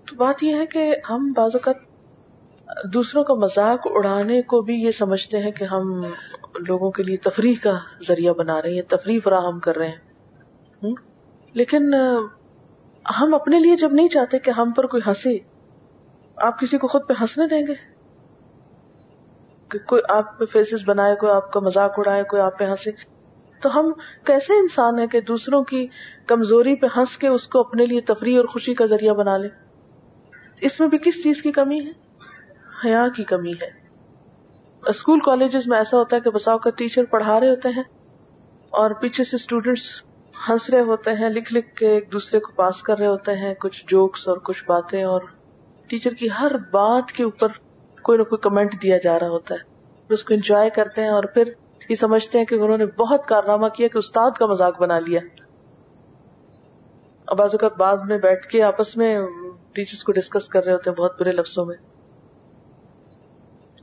[0.08, 1.76] تو بات یہ ہے کہ ہم بعض اوقات
[2.94, 6.02] دوسروں کا مذاق اڑانے کو بھی یہ سمجھتے ہیں کہ ہم
[6.60, 7.78] لوگوں کے لیے تفریح کا
[8.08, 9.98] ذریعہ بنا رہے ہیں تفریح فراہم کر رہے ہیں۔
[11.54, 11.94] لیکن
[13.22, 15.38] ہم اپنے لیے جب نہیں چاہتے کہ ہم پر کوئی ہنسے،
[16.38, 17.74] آپ کسی کو خود پہ ہنسنے دیں گے؟
[19.70, 22.92] کہ کوئی آپ پہ فیسز بنائے، کوئی آپ کا مذاق اڑائے، کوئی آپ پہ ہنسے۔
[23.62, 23.92] تو ہم
[24.26, 25.88] کیسے انسان ہیں کہ دوسروں کی
[26.28, 29.48] کمزوری پہ ہنس کے اس کو اپنے لیے تفریح اور خوشی کا ذریعہ بنا لے
[30.62, 31.92] اس میں بھی کس چیز کی کمی ہے؟
[32.86, 33.83] حیا کی کمی ہے۔
[34.88, 37.84] اسکول کالجز میں ایسا ہوتا ہے کہ بساؤ کا ٹیچر پڑھا رہے ہوتے ہیں
[38.70, 40.04] اور پیچھے سے اسٹوڈینٹس
[40.50, 43.54] ہنس رہے ہوتے ہیں، لکھ لکھ کے ایک دوسرے کو پاس کر رہے ہوتے ہیں،
[43.54, 45.22] کچھ جوکس اور کچھ باتیں اور
[45.90, 47.48] ٹیچر کی ہر بات کے اوپر
[48.02, 49.60] کوئی نہ کوئی کمنٹ دیا جا رہا ہوتا ہے۔
[50.10, 51.44] اس کو انجوائے کرتے ہیں اور پھر
[51.90, 55.20] یہ سمجھتے ہیں کہ انہوں نے بہت کارنامہ کیا کہ استاد کا مذاق بنا لیا۔
[57.28, 59.20] اب اوقات بعد میں بیٹھ کے آپس میں
[59.74, 61.76] ٹیچرس کو ڈسکس کر رہے ہوتے ہیں بہت برے لفظوں میں۔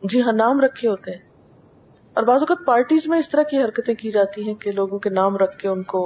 [0.03, 1.19] جی ہاں نام رکھے ہوتے ہیں۔
[2.17, 5.11] اور بعض اوقات پارٹیز میں اس طرح کی حرکتیں کی جاتی ہیں کہ لوگوں کے
[5.11, 6.01] نام رکھ کے ان کو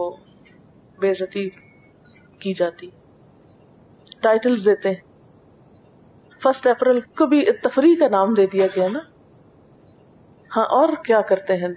[0.98, 1.48] بےزتی
[2.40, 2.88] کی جاتی۔
[4.22, 5.02] ٹائٹل دیتے ہیں۔
[6.42, 8.98] فرسٹ اپریل کو بھی تفریح کا نام دے دیا گیا نا۔
[10.50, 11.68] ہاں اور کیا کرتے ہیں؟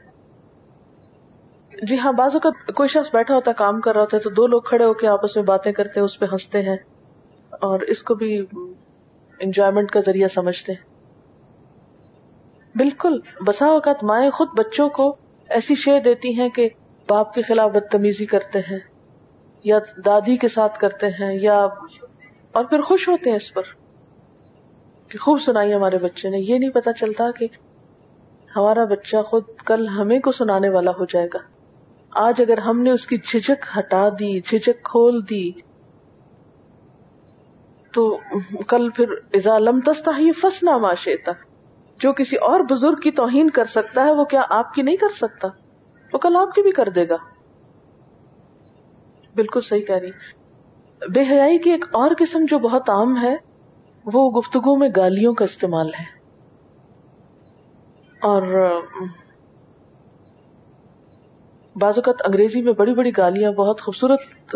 [1.87, 4.29] جی ہاں بعض اوقات کوئی شخص بیٹھا ہوتا ہے کام کر رہا ہوتا ہے تو
[4.29, 6.77] دو لوگ کھڑے ہو کے آپس میں باتیں کرتے ہیں، اس پہ ہنستے ہیں
[7.61, 8.45] اور اس کو بھی
[9.39, 10.86] انجوائمنٹ کا ذریعہ سمجھتے ہیں۔
[12.77, 13.17] بالکل،
[13.47, 15.15] بسا اوقات مائیں خود بچوں کو
[15.49, 16.67] ایسی شے دیتی ہیں کہ
[17.09, 18.79] باپ کے خلاف بدتمیزی کرتے ہیں،
[19.65, 23.63] یا دادی کے ساتھ کرتے ہیں، یا اور پھر خوش ہوتے ہیں اس پر
[25.11, 27.47] کہ خوب سنائی ہمارے بچے نے۔ یہ نہیں پتا چلتا کہ
[28.49, 31.39] ہمارا بچہ خود کل ہمیں کو سنانے والا ہو جائے گا۔
[32.11, 35.49] آج اگر ہم نے اس کی جھجک ہٹا دی جھجک کھول دی،
[37.93, 38.19] تو
[38.67, 41.31] کل پھر ازا لم تستا ہی فسنا معاشیتا
[41.99, 45.09] جو کسی اور بزرگ کی توہین کر سکتا ہے وہ کیا آپ کی نہیں کر
[45.09, 45.47] سکتا؟
[46.13, 47.15] وہ کل آپ کی بھی کر دے گا۔
[49.35, 50.09] بالکل صحیح کہہ رہی
[51.13, 53.35] بے حیائی کی ایک اور قسم جو بہت عام ہے،
[54.05, 56.03] وہ گفتگو میں گالیوں کا استعمال ہے۔
[58.21, 58.71] اور
[61.75, 64.55] بعض اوقات انگریزی میں بڑی بڑی گالیاں بہت خوبصورت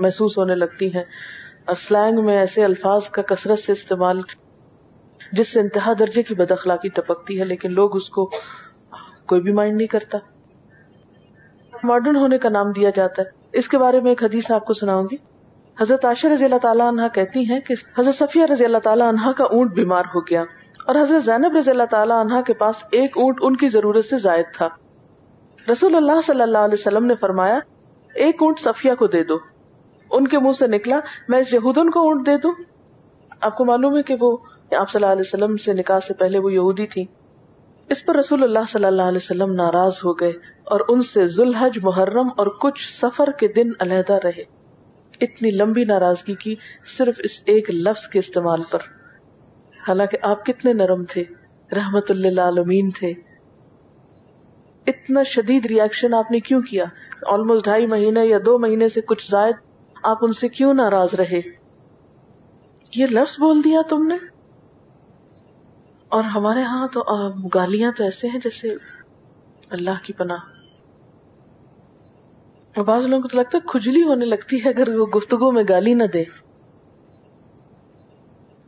[0.00, 1.04] محسوس ہونے لگتی ہیں۔
[1.64, 4.20] اور سلینگ میں ایسے الفاظ کا کثرت سے استعمال
[5.36, 8.30] جس سے انتہا درجے کی بد اخلاقی ٹپکتی ہے، لیکن لوگ اس کو
[9.26, 10.18] کوئی بھی مائنڈ نہیں کرتا۔
[11.84, 14.72] ماڈرن ہونے کا نام دیا جاتا ہے۔ اس کے بارے میں ایک حدیث آپ کو
[14.72, 15.16] سناؤں گی۔
[15.80, 19.32] حضرت عاشر رضی اللہ تعالیٰ عنہ کہتی ہیں کہ حضرت صفیہ رضی اللہ تعالیٰ عنہ
[19.32, 20.42] کا اونٹ بیمار ہو گیا
[20.86, 24.16] اور حضرت زینب رضی اللہ تعالیٰ عنہ کے پاس ایک اونٹ ان کی ضرورت سے
[24.16, 24.68] زائد تھا۔
[25.72, 27.58] رسول اللہ صلی اللہ علیہ وسلم نے فرمایا،
[28.14, 29.34] ایک اونٹ صفیہ کو دے دو۔
[30.10, 32.52] ان کے منہ سے نکلا، میں اس یہودن کو اونٹ دے دوں۔
[33.40, 34.36] آپ کو معلوم ہے کہ وہ
[34.72, 37.04] آپ صلی اللہ علیہ وسلم سے نکاح سے پہلے وہ یہودی تھی
[37.90, 40.32] اس پر رسول اللہ صلی اللہ علیہ وسلم ناراض ہو گئے
[40.64, 44.44] اور ان سے ذوالحج محرم اور کچھ سفر کے دن علیحدہ رہے۔
[45.20, 46.54] اتنی لمبی ناراضگی کی
[46.86, 48.78] صرف اس ایک لفظ کے استعمال پر۔
[49.88, 51.24] حالانکہ آپ کتنے نرم تھے،
[51.72, 53.12] رحمت اللہ عالمین تھے۔
[54.86, 56.84] اتنا شدید ریئیکشن آپ نے کیوں کیا؟
[57.26, 59.54] آلموسٹ ڈھائی مہینے یا دو مہینے سے کچھ زائد
[60.02, 61.40] آپ ان سے کیوں ناراض رہے؟
[62.96, 64.33] یہ لفظ بول دیا تم نے؟
[66.14, 67.00] اور ہمارے ہاں تو
[67.54, 68.68] گالیاں تو ایسے ہیں جیسے
[69.70, 70.42] اللہ کی پناہ۔
[72.74, 75.94] بعض لوگوں کو تو لگتا ہے کھجلی ہونے لگتی ہے اگر وہ گفتگو میں گالی
[75.94, 76.24] نہ دے۔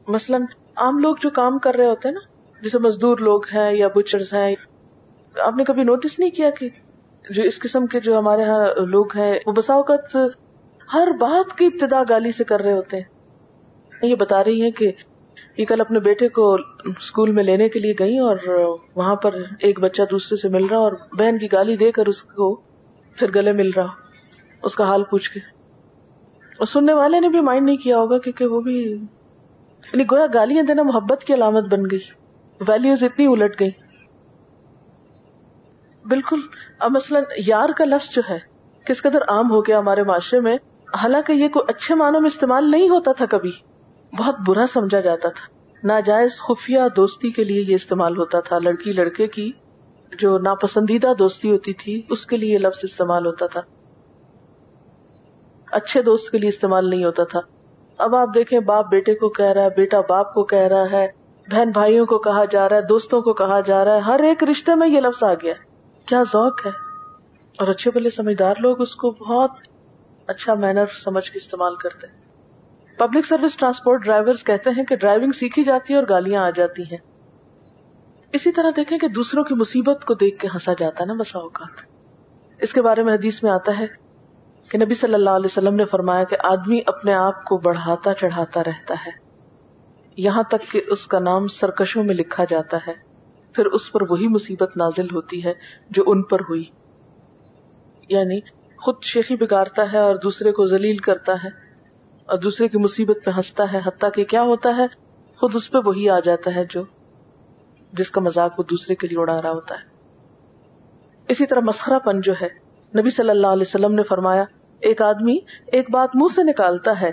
[0.07, 0.45] مثلاً
[0.77, 2.21] عام لوگ جو کام کر رہے ہوتے ہیں نا،
[2.63, 4.55] جیسے مزدور لوگ ہیں یا بچرز ہیں،
[5.35, 6.69] آپ نے کبھی نوٹس نہیں کیا کہ
[7.31, 10.17] جو اس قسم کے جو ہمارے ہاں لوگ ہیں، وہ بسا اوقات
[10.95, 14.93] ہر بات کی ابتدا گالی سے کر رہے ہوتے ہیں۔ یہ بتا رہی ہیں کہ
[15.57, 18.37] یہ کل اپنے بیٹے کو اسکول میں لینے کے لیے گئی اور
[18.95, 22.23] وہاں پر ایک بچہ دوسرے سے مل رہا اور بہن کی گالی دے کر اس
[22.23, 22.61] کو
[23.17, 23.87] پھر گلے مل رہا،
[24.63, 25.41] اس کا حال پوچھ کے۔
[26.59, 30.63] اور سننے والے نے بھی مائنڈ نہیں کیا ہوگا کیونکہ وہ بھی یعنی گویا گالیاں
[30.63, 31.99] دینا محبت کی علامت بن گئی۔
[32.69, 33.71] ویلوز اتنی الٹ گئی
[36.09, 36.41] بالکل،
[36.79, 38.39] اب مثلاً یار کا لفظ جو ہے،
[38.85, 40.57] کس قدر عام ہو گیا ہمارے معاشرے میں،
[41.03, 43.51] حالانکہ یہ کوئی اچھے معنوں میں استعمال نہیں ہوتا تھا کبھی۔
[44.19, 45.47] بہت برا سمجھا جاتا تھا۔
[45.85, 49.53] ناجائز خفیہ دوستی کے لیے یہ استعمال ہوتا تھا۔ لڑکی لڑکے کی
[50.19, 53.61] جو ناپسندیدہ دوستی ہوتی تھی، اس کے لیے یہ لفظ استعمال ہوتا تھا۔
[55.73, 57.41] اچھے دوست کے لیے استعمال نہیں ہوتا تھا۔
[57.99, 61.07] اب آپ دیکھیں، باپ بیٹے کو کہہ رہا ہے، بیٹا باپ کو کہہ رہا ہے،
[61.51, 64.45] بہن بھائیوں کو کہا جا رہا ہے، دوستوں کو کہا جا رہا ہے۔ ہر ایک
[64.45, 65.55] رشتے میں یہ لفظ آ گیا۔
[66.07, 66.71] کیا ذوق ہے؟
[67.59, 69.51] اور اچھے بلے سمجھدار لوگ اس کو بہت
[70.27, 72.26] اچھا مینر سمجھ کے استعمال کرتے ہیں۔
[72.99, 76.83] پبلک سروس ٹرانسپورٹ ڈرائیور کہتے ہیں کہ ڈرائیونگ سیکھی جاتی ہے اور گالیاں آ جاتی
[76.83, 76.99] ہیں۔
[78.33, 81.39] اسی طرح دیکھیں کہ دوسروں کی مصیبت کو دیکھ کے ہنسا جاتا ہے نا بسا
[81.39, 81.81] اوقات۔
[82.59, 83.87] اس کے بارے میں حدیث میں آتا ہے
[84.71, 88.65] کہ نبی صلی اللہ علیہ وسلم نے فرمایا کہ آدمی اپنے آپ کو بڑھاتا چڑھاتا
[88.65, 89.11] رہتا ہے۔
[90.17, 92.93] یہاں تک کہ اس کا نام سرکشوں میں لکھا جاتا ہے۔
[93.53, 95.53] پھر اس پر وہی مصیبت نازل ہوتی ہے
[95.91, 96.65] جو ان پر ہوئی۔
[98.09, 98.41] یعنی
[98.79, 101.66] خود شیخی بگاڑتا ہے اور دوسرے کو ذلیل کرتا ہے۔
[102.27, 104.87] اور دوسرے کی مصیبت پہ ہنستا ہے، حتیٰ کہ کیا ہوتا ہے؟
[105.41, 106.83] خود اس پہ وہی آ جاتا ہے جو
[107.93, 109.85] جس کا مذاق وہ دوسرے کے لیے اڑا رہا ہوتا ہے۔
[111.29, 112.49] اسی طرح مسخرا پن جو ہے،
[113.01, 114.45] نبی صلی اللہ علیہ وسلم نے فرمایا،
[114.81, 117.11] ایک آدمی ایک بات منہ سے نکالتا ہے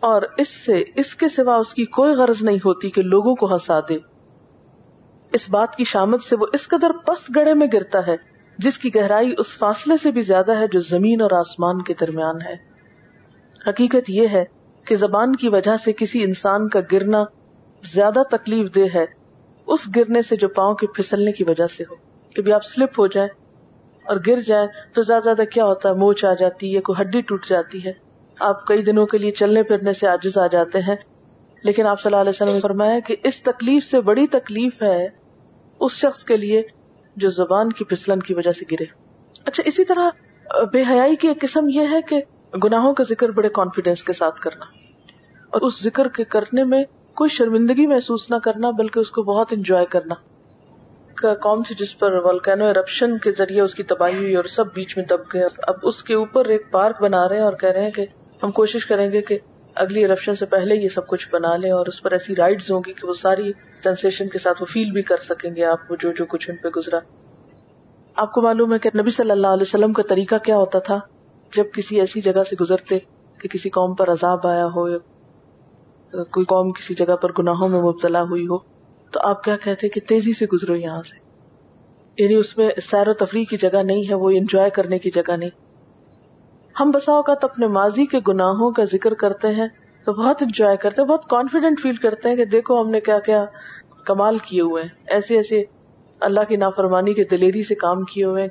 [0.00, 3.52] اور اس سے، اس کے سوا اس کی کوئی غرض نہیں ہوتی کہ لوگوں کو
[3.52, 3.98] ہنسا دے۔
[5.32, 8.16] اس بات کی شامت سے وہ اس قدر پست گڑے میں گرتا ہے،
[8.58, 12.40] جس کی گہرائی اس فاصلے سے بھی زیادہ ہے جو زمین اور آسمان کے درمیان
[12.40, 12.69] ہے۔
[13.68, 14.44] حقیقت یہ ہے
[14.84, 17.24] کہ زبان کی وجہ سے کسی انسان کا گرنا
[17.94, 19.04] زیادہ تکلیف دہ ہے۔
[19.66, 21.94] اس گرنے سے جو پاؤں کے پھسلنے کی وجہ سے ہو۔
[22.36, 23.28] کبھی آپ سلپ ہو جائیں
[24.04, 27.20] اور گر جائیں تو زیادہ زیادہ کیا ہوتا ہے؟ موچ آ جاتی ہے، کوئی ہڈی
[27.20, 27.92] ٹوٹ جاتی ہے۔
[28.40, 30.96] آپ کئی دنوں کے لیے چلنے پھرنے سے آجز آ جاتے ہیں۔
[31.64, 35.06] لیکن آپ صلی اللہ علیہ وسلم نے فرمایا کہ اس تکلیف سے بڑی تکلیف ہے
[35.80, 36.62] اس شخص کے لیے
[37.16, 38.84] جو زبان کی پھسلن کی وجہ سے گرے۔
[39.46, 40.10] اچھا اسی طرح
[40.72, 42.22] بے حیائی کی ایک قسم یہ ہے کہ
[42.64, 44.64] گناہوں کا ذکر بڑے کانفیڈینس کے ساتھ کرنا۔
[45.50, 46.84] اور اس ذکر کے کرنے میں
[47.14, 50.14] کوئی شرمندگی محسوس نہ کرنا، بلکہ اس کو بہت انجوائے کرنا۔
[51.20, 54.96] قوم تھی جس پر ولکینو ارپشن کے ذریعے اس کی تباہی ہوئی اور سب بیچ
[54.96, 57.82] میں دب گئے۔ اب اس کے اوپر ایک پارک بنا رہے ہیں اور کہہ رہے
[57.82, 58.06] ہیں کہ
[58.42, 59.38] ہم کوشش کریں گے کہ
[59.74, 62.80] اگلی ارپشن سے پہلے یہ سب کچھ بنا لیں اور اس پر ایسی رائڈز ہوں
[62.86, 63.52] گی کہ وہ ساری
[63.84, 66.68] سینسیشن کے ساتھ وہ فیل بھی کر سکیں گے آپ جو جو کچھ ان پہ
[66.68, 66.98] گزرا۔
[68.16, 70.98] آپ کو معلوم ہے کہ نبی صلی اللہ علیہ وسلم کا طریقہ کیا ہوتا تھا؟
[71.56, 72.98] جب کسی ایسی جگہ سے گزرتے
[73.38, 74.98] کہ کسی قوم پر عذاب آیا ہو یا
[76.24, 78.58] کوئی قوم کسی جگہ پر گناہوں میں مبتلا ہوئی ہو،
[79.10, 81.30] تو آپ کیا کہتے کہ تیزی سے گزرو یہاں سے؟
[82.22, 85.36] یعنی اس میں سیر و تفریح کی جگہ نہیں ہے، وہ انجوائے کرنے کی جگہ
[85.36, 85.50] نہیں۔
[86.80, 89.68] ہم بسا اوقات اپنے ماضی کے گناہوں کا ذکر کرتے ہیں،
[90.04, 93.18] تو بہت انجوائے کرتے ہیں، بہت کانفیڈینٹ فیل کرتے ہیں کہ دیکھو ہم نے کیا
[93.18, 93.44] کیا
[94.04, 95.62] کمال کیے ہوئے ہیں۔ ایسے ایسے
[96.20, 98.48] اللہ کی نافرمانی کے دلیری سے کام کیے ہوئے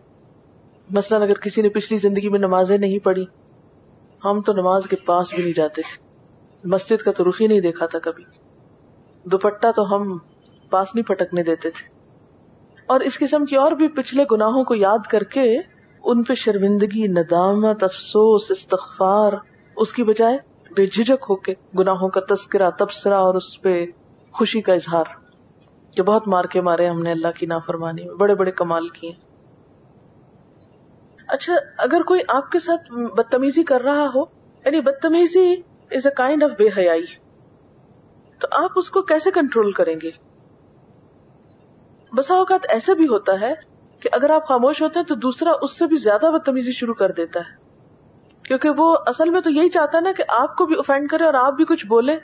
[0.89, 3.25] مثلاً اگر کسی نے پچھلی زندگی میں نمازیں نہیں پڑھی،
[4.25, 6.09] ہم تو نماز کے پاس بھی نہیں جاتے تھے۔
[6.63, 8.23] مسجد کا تو رخی نہیں دیکھا تھا کبھی۔
[9.23, 10.17] دوپٹہ تو ہم
[10.69, 11.87] پاس نہیں پٹکنے دیتے تھے۔
[12.87, 15.57] اور اس قسم کی اور بھی پچھلے گناہوں کو یاد کر کے
[16.03, 19.33] ان پہ شرمندگی، ندامت، افسوس، استغفار،
[19.75, 20.37] اس کی بجائے
[20.77, 23.85] بے جھجک ہو کے گناہوں کا تذکرہ، تبصرہ اور اس پہ
[24.31, 25.03] خوشی کا اظہار،
[25.95, 29.28] جو بہت مار کے مارے ہم نے اللہ کی نافرمانی میں، بڑے بڑے کمال کیے۔
[31.29, 34.21] اچھا اگر کوئی آپ کے ساتھ بدتمیزی کر رہا ہو
[34.65, 35.53] یعنی بدتمیزی
[35.91, 37.05] از اے کائنڈ آف بے حیائی
[38.39, 40.11] تو آپ اس کو کیسے کنٹرول کریں گے؟
[42.13, 43.53] بسا اوقات ایسا بھی ہوتا ہے
[43.99, 47.11] کہ اگر آپ خاموش ہوتے ہیں تو دوسرا اس سے بھی زیادہ بدتمیزی شروع کر
[47.11, 47.57] دیتا ہے۔
[48.43, 51.23] کیونکہ وہ اصل میں تو یہی چاہتا ہے نا کہ آپ کو بھی افینڈ کرے
[51.23, 52.17] اور آپ بھی کچھ بولے۔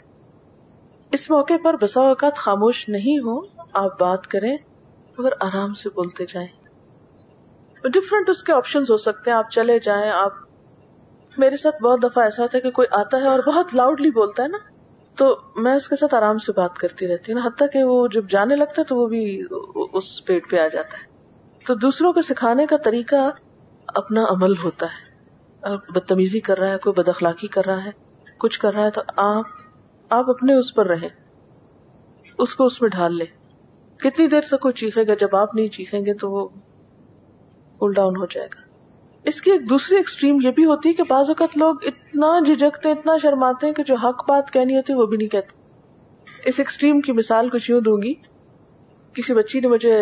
[1.12, 3.40] اس موقع پر بسا اوقات خاموش نہیں ہو
[3.74, 4.58] آپ بات کریں،
[5.18, 6.65] مگر آرام سے بولتے جائیں۔
[7.90, 10.34] ڈفرنٹ اس کے آپشن ہو سکتے ہیں، آپ چلے جائیں، آپ
[11.38, 14.44] میرے ساتھ بہت دفعہ ایسا ہوتا ہے کہ کوئی آتا ہے اور بہت لاؤڈلی بولتا
[14.44, 14.58] ہے نا،
[15.18, 18.30] تو میں اس کے ساتھ آرام سے بات کرتی رہتی ہوں حتیٰ کہ وہ جب
[18.30, 19.44] جانے لگتا ہے تو وہ بھی
[19.94, 21.04] اس پیٹ پہ آ جاتا ہے۔
[21.68, 23.16] تو دوسروں کو سکھانے کا طریقہ
[23.88, 25.16] اپنا عمل ہوتا ہے۔
[25.90, 27.90] بدتمیزی کر رہا ہے، کوئی بد اخلاقی کر رہا ہے،
[28.38, 29.46] کچھ کر رہا ہے، تو آپ
[30.10, 31.10] آپ اپنے اس پر رہیں۔
[32.38, 33.26] اس کو اس میں ڈھال لیں۔
[33.98, 36.50] کتنی دیر تک وہ چیخے گا؟ جب آپ نہیں چیخیں گے تو وہ
[37.78, 38.62] کول ڈاؤن ہو جائے گا۔
[39.24, 42.92] اس کی ایک دوسری ایکسٹریم یہ بھی ہوتی ہے کہ بعض اوقات لوگ اتنا جھجکتے
[42.92, 45.64] اتنا شرماتے ہیں کہ جو حق بات کہنی ہوتی وہ بھی نہیں کہتے۔
[46.46, 48.14] اس ایکسٹریم کی مثال کچھ یوں دوں گی۔
[49.14, 49.98] کسی بچی نے مجھے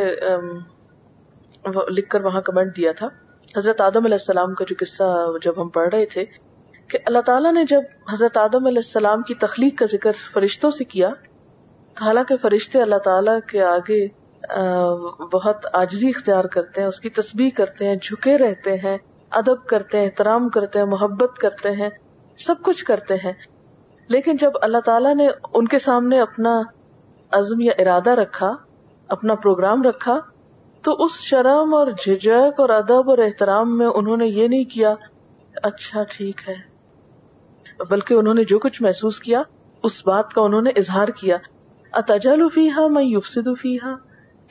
[1.89, 3.07] لکھ کر وہاں کمنٹ دیا تھا۔
[3.57, 6.25] حضرت آدم علیہ السلام کا جو قصہ جب ہم پڑھ رہے تھے
[6.87, 7.81] کہ اللہ تعالیٰ نے جب
[8.13, 11.09] حضرت آدم علیہ السلام کی تخلیق کا ذکر فرشتوں سے کیا،
[12.01, 14.22] حالانکہ فرشتے اللہ تعالیٰ کے آگے
[15.33, 18.97] بہت آجزی اختیار کرتے ہیں، اس کی تسبیح کرتے ہیں، جھکے رہتے ہیں،
[19.31, 21.89] ادب کرتے ہیں، احترام کرتے ہیں، محبت کرتے ہیں،
[22.37, 23.33] سب کچھ کرتے ہیں۔
[24.07, 26.61] لیکن جب اللہ تعالیٰ نے ان کے سامنے اپنا
[27.31, 28.55] عزم یا ارادہ رکھا،
[29.07, 30.19] اپنا پروگرام رکھا،
[30.81, 34.95] تو اس شرم اور جھجک اور ادب اور احترام میں انہوں نے یہ نہیں کیا
[35.63, 36.73] اچھا ٹھیک ہے۔
[37.89, 39.41] بلکہ انہوں نے جو کچھ محسوس کیا،
[39.83, 41.37] اس بات کا انہوں نے اظہار کیا۔
[41.91, 43.93] اتجل فیحا میں یوفسد فیحا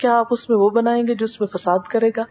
[0.03, 2.23] کیا آپ اس میں وہ بنائیں گے جو اس میں فساد کرے گا؟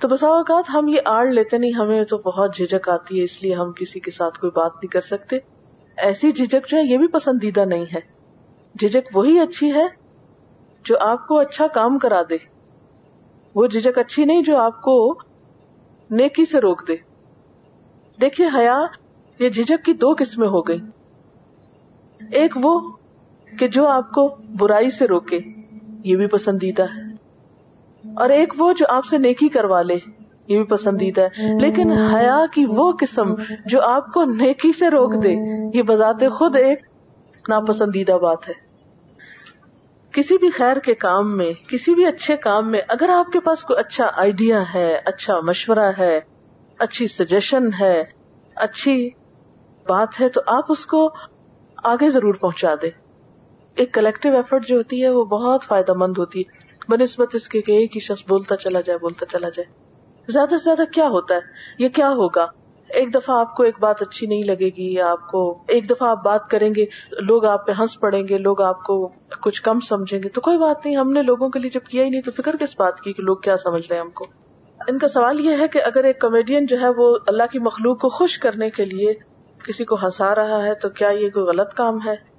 [0.00, 3.42] تو بسا اوقات ہم یہ آڑ لیتے نہیں، ہمیں تو بہت جھجک آتی ہے، اس
[3.42, 5.38] لیے ہم کسی کے ساتھ کوئی بات نہیں کر سکتے۔
[5.96, 8.00] ایسی جھجک جو ہے، یہ بھی پسندیدہ نہیں ہے۔
[8.80, 9.86] جھجک وہی اچھی ہے
[10.84, 12.36] جو آپ کو اچھا کام کرا دے۔
[13.54, 15.14] وہ جھجک اچھی نہیں جو آپ کو
[16.10, 16.96] نیکی سے روک دے۔
[18.20, 18.78] دیکھیے، حیا،
[19.38, 20.80] یہ جھجک کی دو قسمیں ہو گئی
[22.32, 22.92] ایک وہ
[23.58, 25.63] کہ جو آپ کو برائی سے روکے۔
[26.04, 27.12] یہ بھی پسندیدہ ہے۔
[28.14, 29.94] اور ایک وہ جو آپ سے نیکی کروا لے،
[30.46, 33.34] یہ بھی پسندیدہ ہے۔ لیکن حیا کی وہ قسم
[33.66, 35.32] جو آپ کو نیکی سے روک دے،
[35.78, 36.78] یہ بذات خود ایک
[37.48, 38.54] ناپسندیدہ بات ہے۔
[40.12, 43.62] کسی بھی خیر کے کام میں، کسی بھی اچھے کام میں اگر آپ کے پاس
[43.62, 46.20] کوئی اچھا آئیڈیا ہے اچھا مشورہ ہے،
[46.78, 48.02] اچھی سجیشن ہے،
[48.56, 49.10] اچھی
[49.88, 51.10] بات ہے، تو آپ اس کو
[51.84, 53.03] آگے ضرور پہنچا دیں۔
[53.76, 56.58] ایک کلیکٹو ایفرٹ جو ہوتی ہے وہ بہت فائدہ مند ہوتی ہے۔
[56.88, 59.64] بہ نسبت اس کے کہ ایک ہی شخص بولتا چلا جائے، بولتا چلا جائے۔
[60.28, 61.40] زیادہ سے زیادہ کیا ہوتا ہے؟
[61.78, 62.46] یہ کیا ہوگا؟
[62.88, 66.24] ایک دفعہ آپ کو ایک بات اچھی نہیں لگے گی، آپ کو ایک دفعہ آپ
[66.24, 69.08] بات کریں گے، لوگ آپ پہ ہنس پڑیں گے، لوگ آپ کو
[69.42, 72.04] کچھ کم سمجھیں گے، تو کوئی بات نہیں، ہم نے لوگوں کے لیے جب کیا
[72.04, 74.26] ہی نہیں تو فکر کس بات کی کہ لوگ کیا سمجھ رہے ہیں ہم کو؟
[74.88, 78.00] ان کا سوال یہ ہے کہ اگر ایک کامیڈین جو ہے وہ اللہ کی مخلوق
[78.00, 79.14] کو خوش کرنے کے لیے
[79.64, 82.33] کسی کو ہنسا رہا ہے تو کیا یہ کوئی غلط کام ہے؟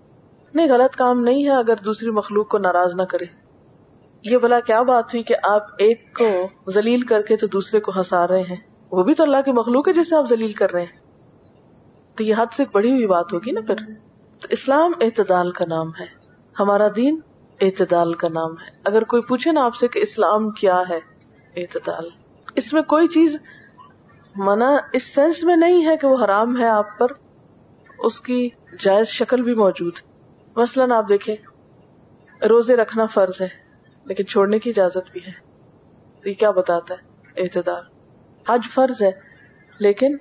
[0.55, 3.25] نہیں غلط کام نہیں ہے اگر دوسری مخلوق کو ناراض نہ کرے۔
[4.23, 7.91] یہ بلا کیا بات ہوئی کہ آپ ایک کو ذلیل کر کے تو دوسرے کو
[7.97, 8.55] ہنسا رہے ہیں؟
[8.91, 10.99] وہ بھی تو اللہ کی مخلوق ہے جسے آپ ذلیل کر رہے ہیں۔
[12.15, 13.75] تو یہ حد سے بڑی ہوئی بات ہوگی نا پھر۔
[14.41, 16.05] تو اسلام اعتدال کا نام ہے۔
[16.59, 17.19] ہمارا دین
[17.61, 20.99] اعتدال کا نام ہے۔ اگر کوئی پوچھے نا آپ سے کہ اسلام کیا ہے؟
[21.55, 22.09] اعتدال۔
[22.55, 23.37] اس میں کوئی چیز
[24.35, 27.07] منع اس سینس میں نہیں ہے کہ وہ حرام ہے آپ پر۔
[27.99, 28.49] اس کی
[28.79, 29.93] جائز شکل بھی موجود
[30.55, 31.35] مثلاً آپ دیکھیں،
[32.47, 33.47] روزے رکھنا فرض ہے،
[34.05, 35.31] لیکن چھوڑنے کی اجازت بھی ہے۔
[36.23, 37.83] تو یہ کیا بتاتا ہے؟ اعتدال۔
[38.49, 39.11] حج فرض ہے،
[39.79, 40.17] لیکن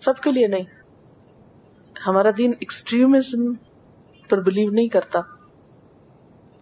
[0.00, 0.64] سب کے لیے نہیں۔
[2.06, 3.54] ہمارا دین ایکسٹریمزم
[4.28, 5.20] پر بلیو نہیں کرتا۔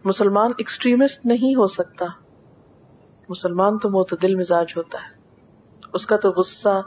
[0.05, 2.07] مسلمان ایکسٹریمسٹ نہیں ہو سکتا۔
[3.29, 5.23] مسلمان تو معتدل مزاج ہوتا ہے۔
[5.95, 6.81] اس کا تو غصہ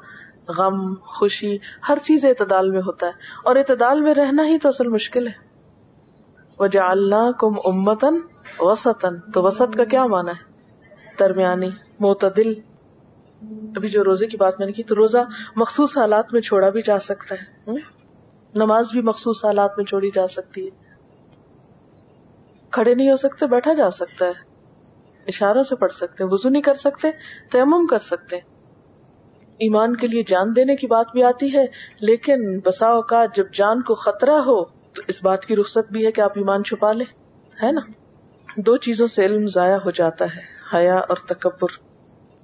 [0.48, 1.58] غم، خوشی،
[1.90, 3.12] ہر چیز اعتدال میں ہوتا ہے۔
[3.44, 5.34] اور اعتدال میں رہنا ہی تو اصل مشکل ہے۔
[6.60, 8.20] وجہ اللہ کم امتن
[8.60, 10.52] وسطن تو وسط کا کیا مانا ہے؟
[11.20, 11.70] درمیانی،
[12.00, 12.54] معتدل۔
[13.76, 15.18] ابھی جو روزے کی بات میں نے کی، تو روزہ
[15.56, 17.72] مخصوص حالات میں چھوڑا بھی جا سکتا ہے۔
[18.56, 20.96] نماز بھی مخصوص حالات میں چھوڑی جا سکتی ہے۔
[22.72, 24.44] کھڑے نہیں ہو سکتے، بیٹھا جا سکتا ہے۔
[25.28, 27.12] اشاروں سے پڑھ سکتے وزو نہیں کر سکتے،
[27.52, 28.55] تیمم کر سکتے
[29.60, 31.66] ایمان کے لیے جان دینے کی بات بھی آتی ہے،
[32.00, 36.12] لیکن بسا اوقات جب جان کو خطرہ ہو، تو اس بات کی رخصت بھی ہے
[36.12, 37.06] کہ آپ ایمان چھپا لیں،
[37.64, 37.82] ہے نا؟
[38.58, 41.68] دو چیزوں سے علم ضائع ہو جاتا ہے، حیا اور تکبر۔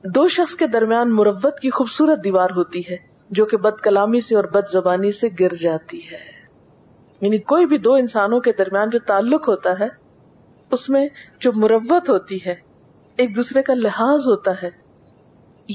[0.03, 2.97] دو شخص کے درمیان مربت کی خوبصورت دیوار ہوتی ہے،
[3.29, 6.41] جو کہ بد کلامی سے اور بد زبانی سے گر جاتی ہے۔
[7.21, 9.87] یعنی کوئی بھی دو انسانوں کے درمیان جو تعلق ہوتا ہے،
[10.71, 11.07] اس میں
[11.39, 12.55] جو مربت ہوتی ہے،
[13.17, 14.80] ایک دوسرے کا لحاظ ہوتا ہے۔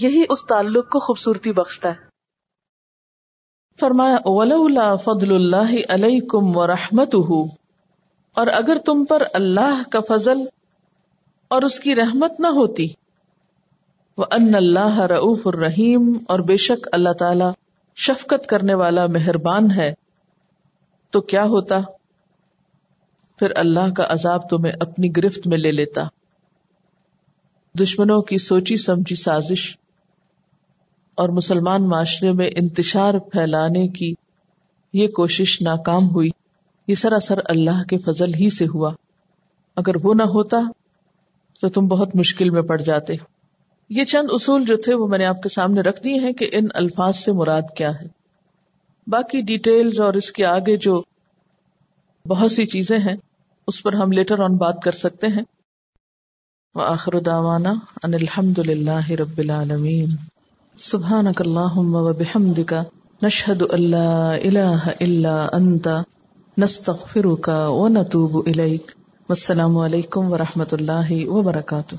[0.02, 2.06] یہی اس تعلق کو خوبصورتی بخشتا ہے۔
[3.80, 7.14] فرمایا فضل اللہ علیکم و رحمت
[8.34, 10.44] اور اگر تم پر اللہ کا فضل
[11.48, 12.86] اور اس کی رحمت نہ ہوتی
[14.18, 17.44] وہ ان اللہ رعف الرحیم اور بے شک اللہ تعالی
[17.96, 19.94] شفقت کرنے والا مہربان ہے۔
[21.10, 21.78] تو کیا ہوتا؟
[23.38, 26.02] پھر اللہ کا عذاب تمہیں اپنی گرفت میں لے لیتا۔
[27.80, 29.76] دشمنوں کی سوچی سمجھی سازش۔
[31.16, 34.14] اور مسلمان معاشرے میں انتشار پھیلانے کی
[34.92, 36.30] یہ کوشش ناکام ہوئی۔
[36.88, 38.92] یہ سراسر اللہ کے فضل ہی سے ہوا۔
[39.76, 40.58] اگر وہ نہ ہوتا
[41.60, 43.14] تو تم بہت مشکل میں پڑ جاتے۔
[43.90, 46.50] یہ چند اصول جو تھے وہ میں نے آپ کے سامنے رکھ دیے ہیں کہ
[46.52, 48.06] ان الفاظ سے مراد کیا ہے۔
[49.06, 51.02] باقی ڈیٹیلز اور اس کے آگے جو
[52.28, 53.16] بہت سی چیزیں ہیں،
[53.66, 55.42] اس پر ہم لیٹر آن بات کر سکتے ہیں۔
[56.74, 57.72] وآخر دعوانا
[58.04, 60.35] ان الحمد للہ رب العالمین۔
[60.78, 62.72] سبحانك اللهم وبحمدك
[63.22, 65.88] نشهد ان لا اله الا انت
[66.58, 68.92] نستغفرك ونتوب اليك
[69.28, 71.94] والسلام علیکم ورحمۃ اللہ وبرکاتہ۔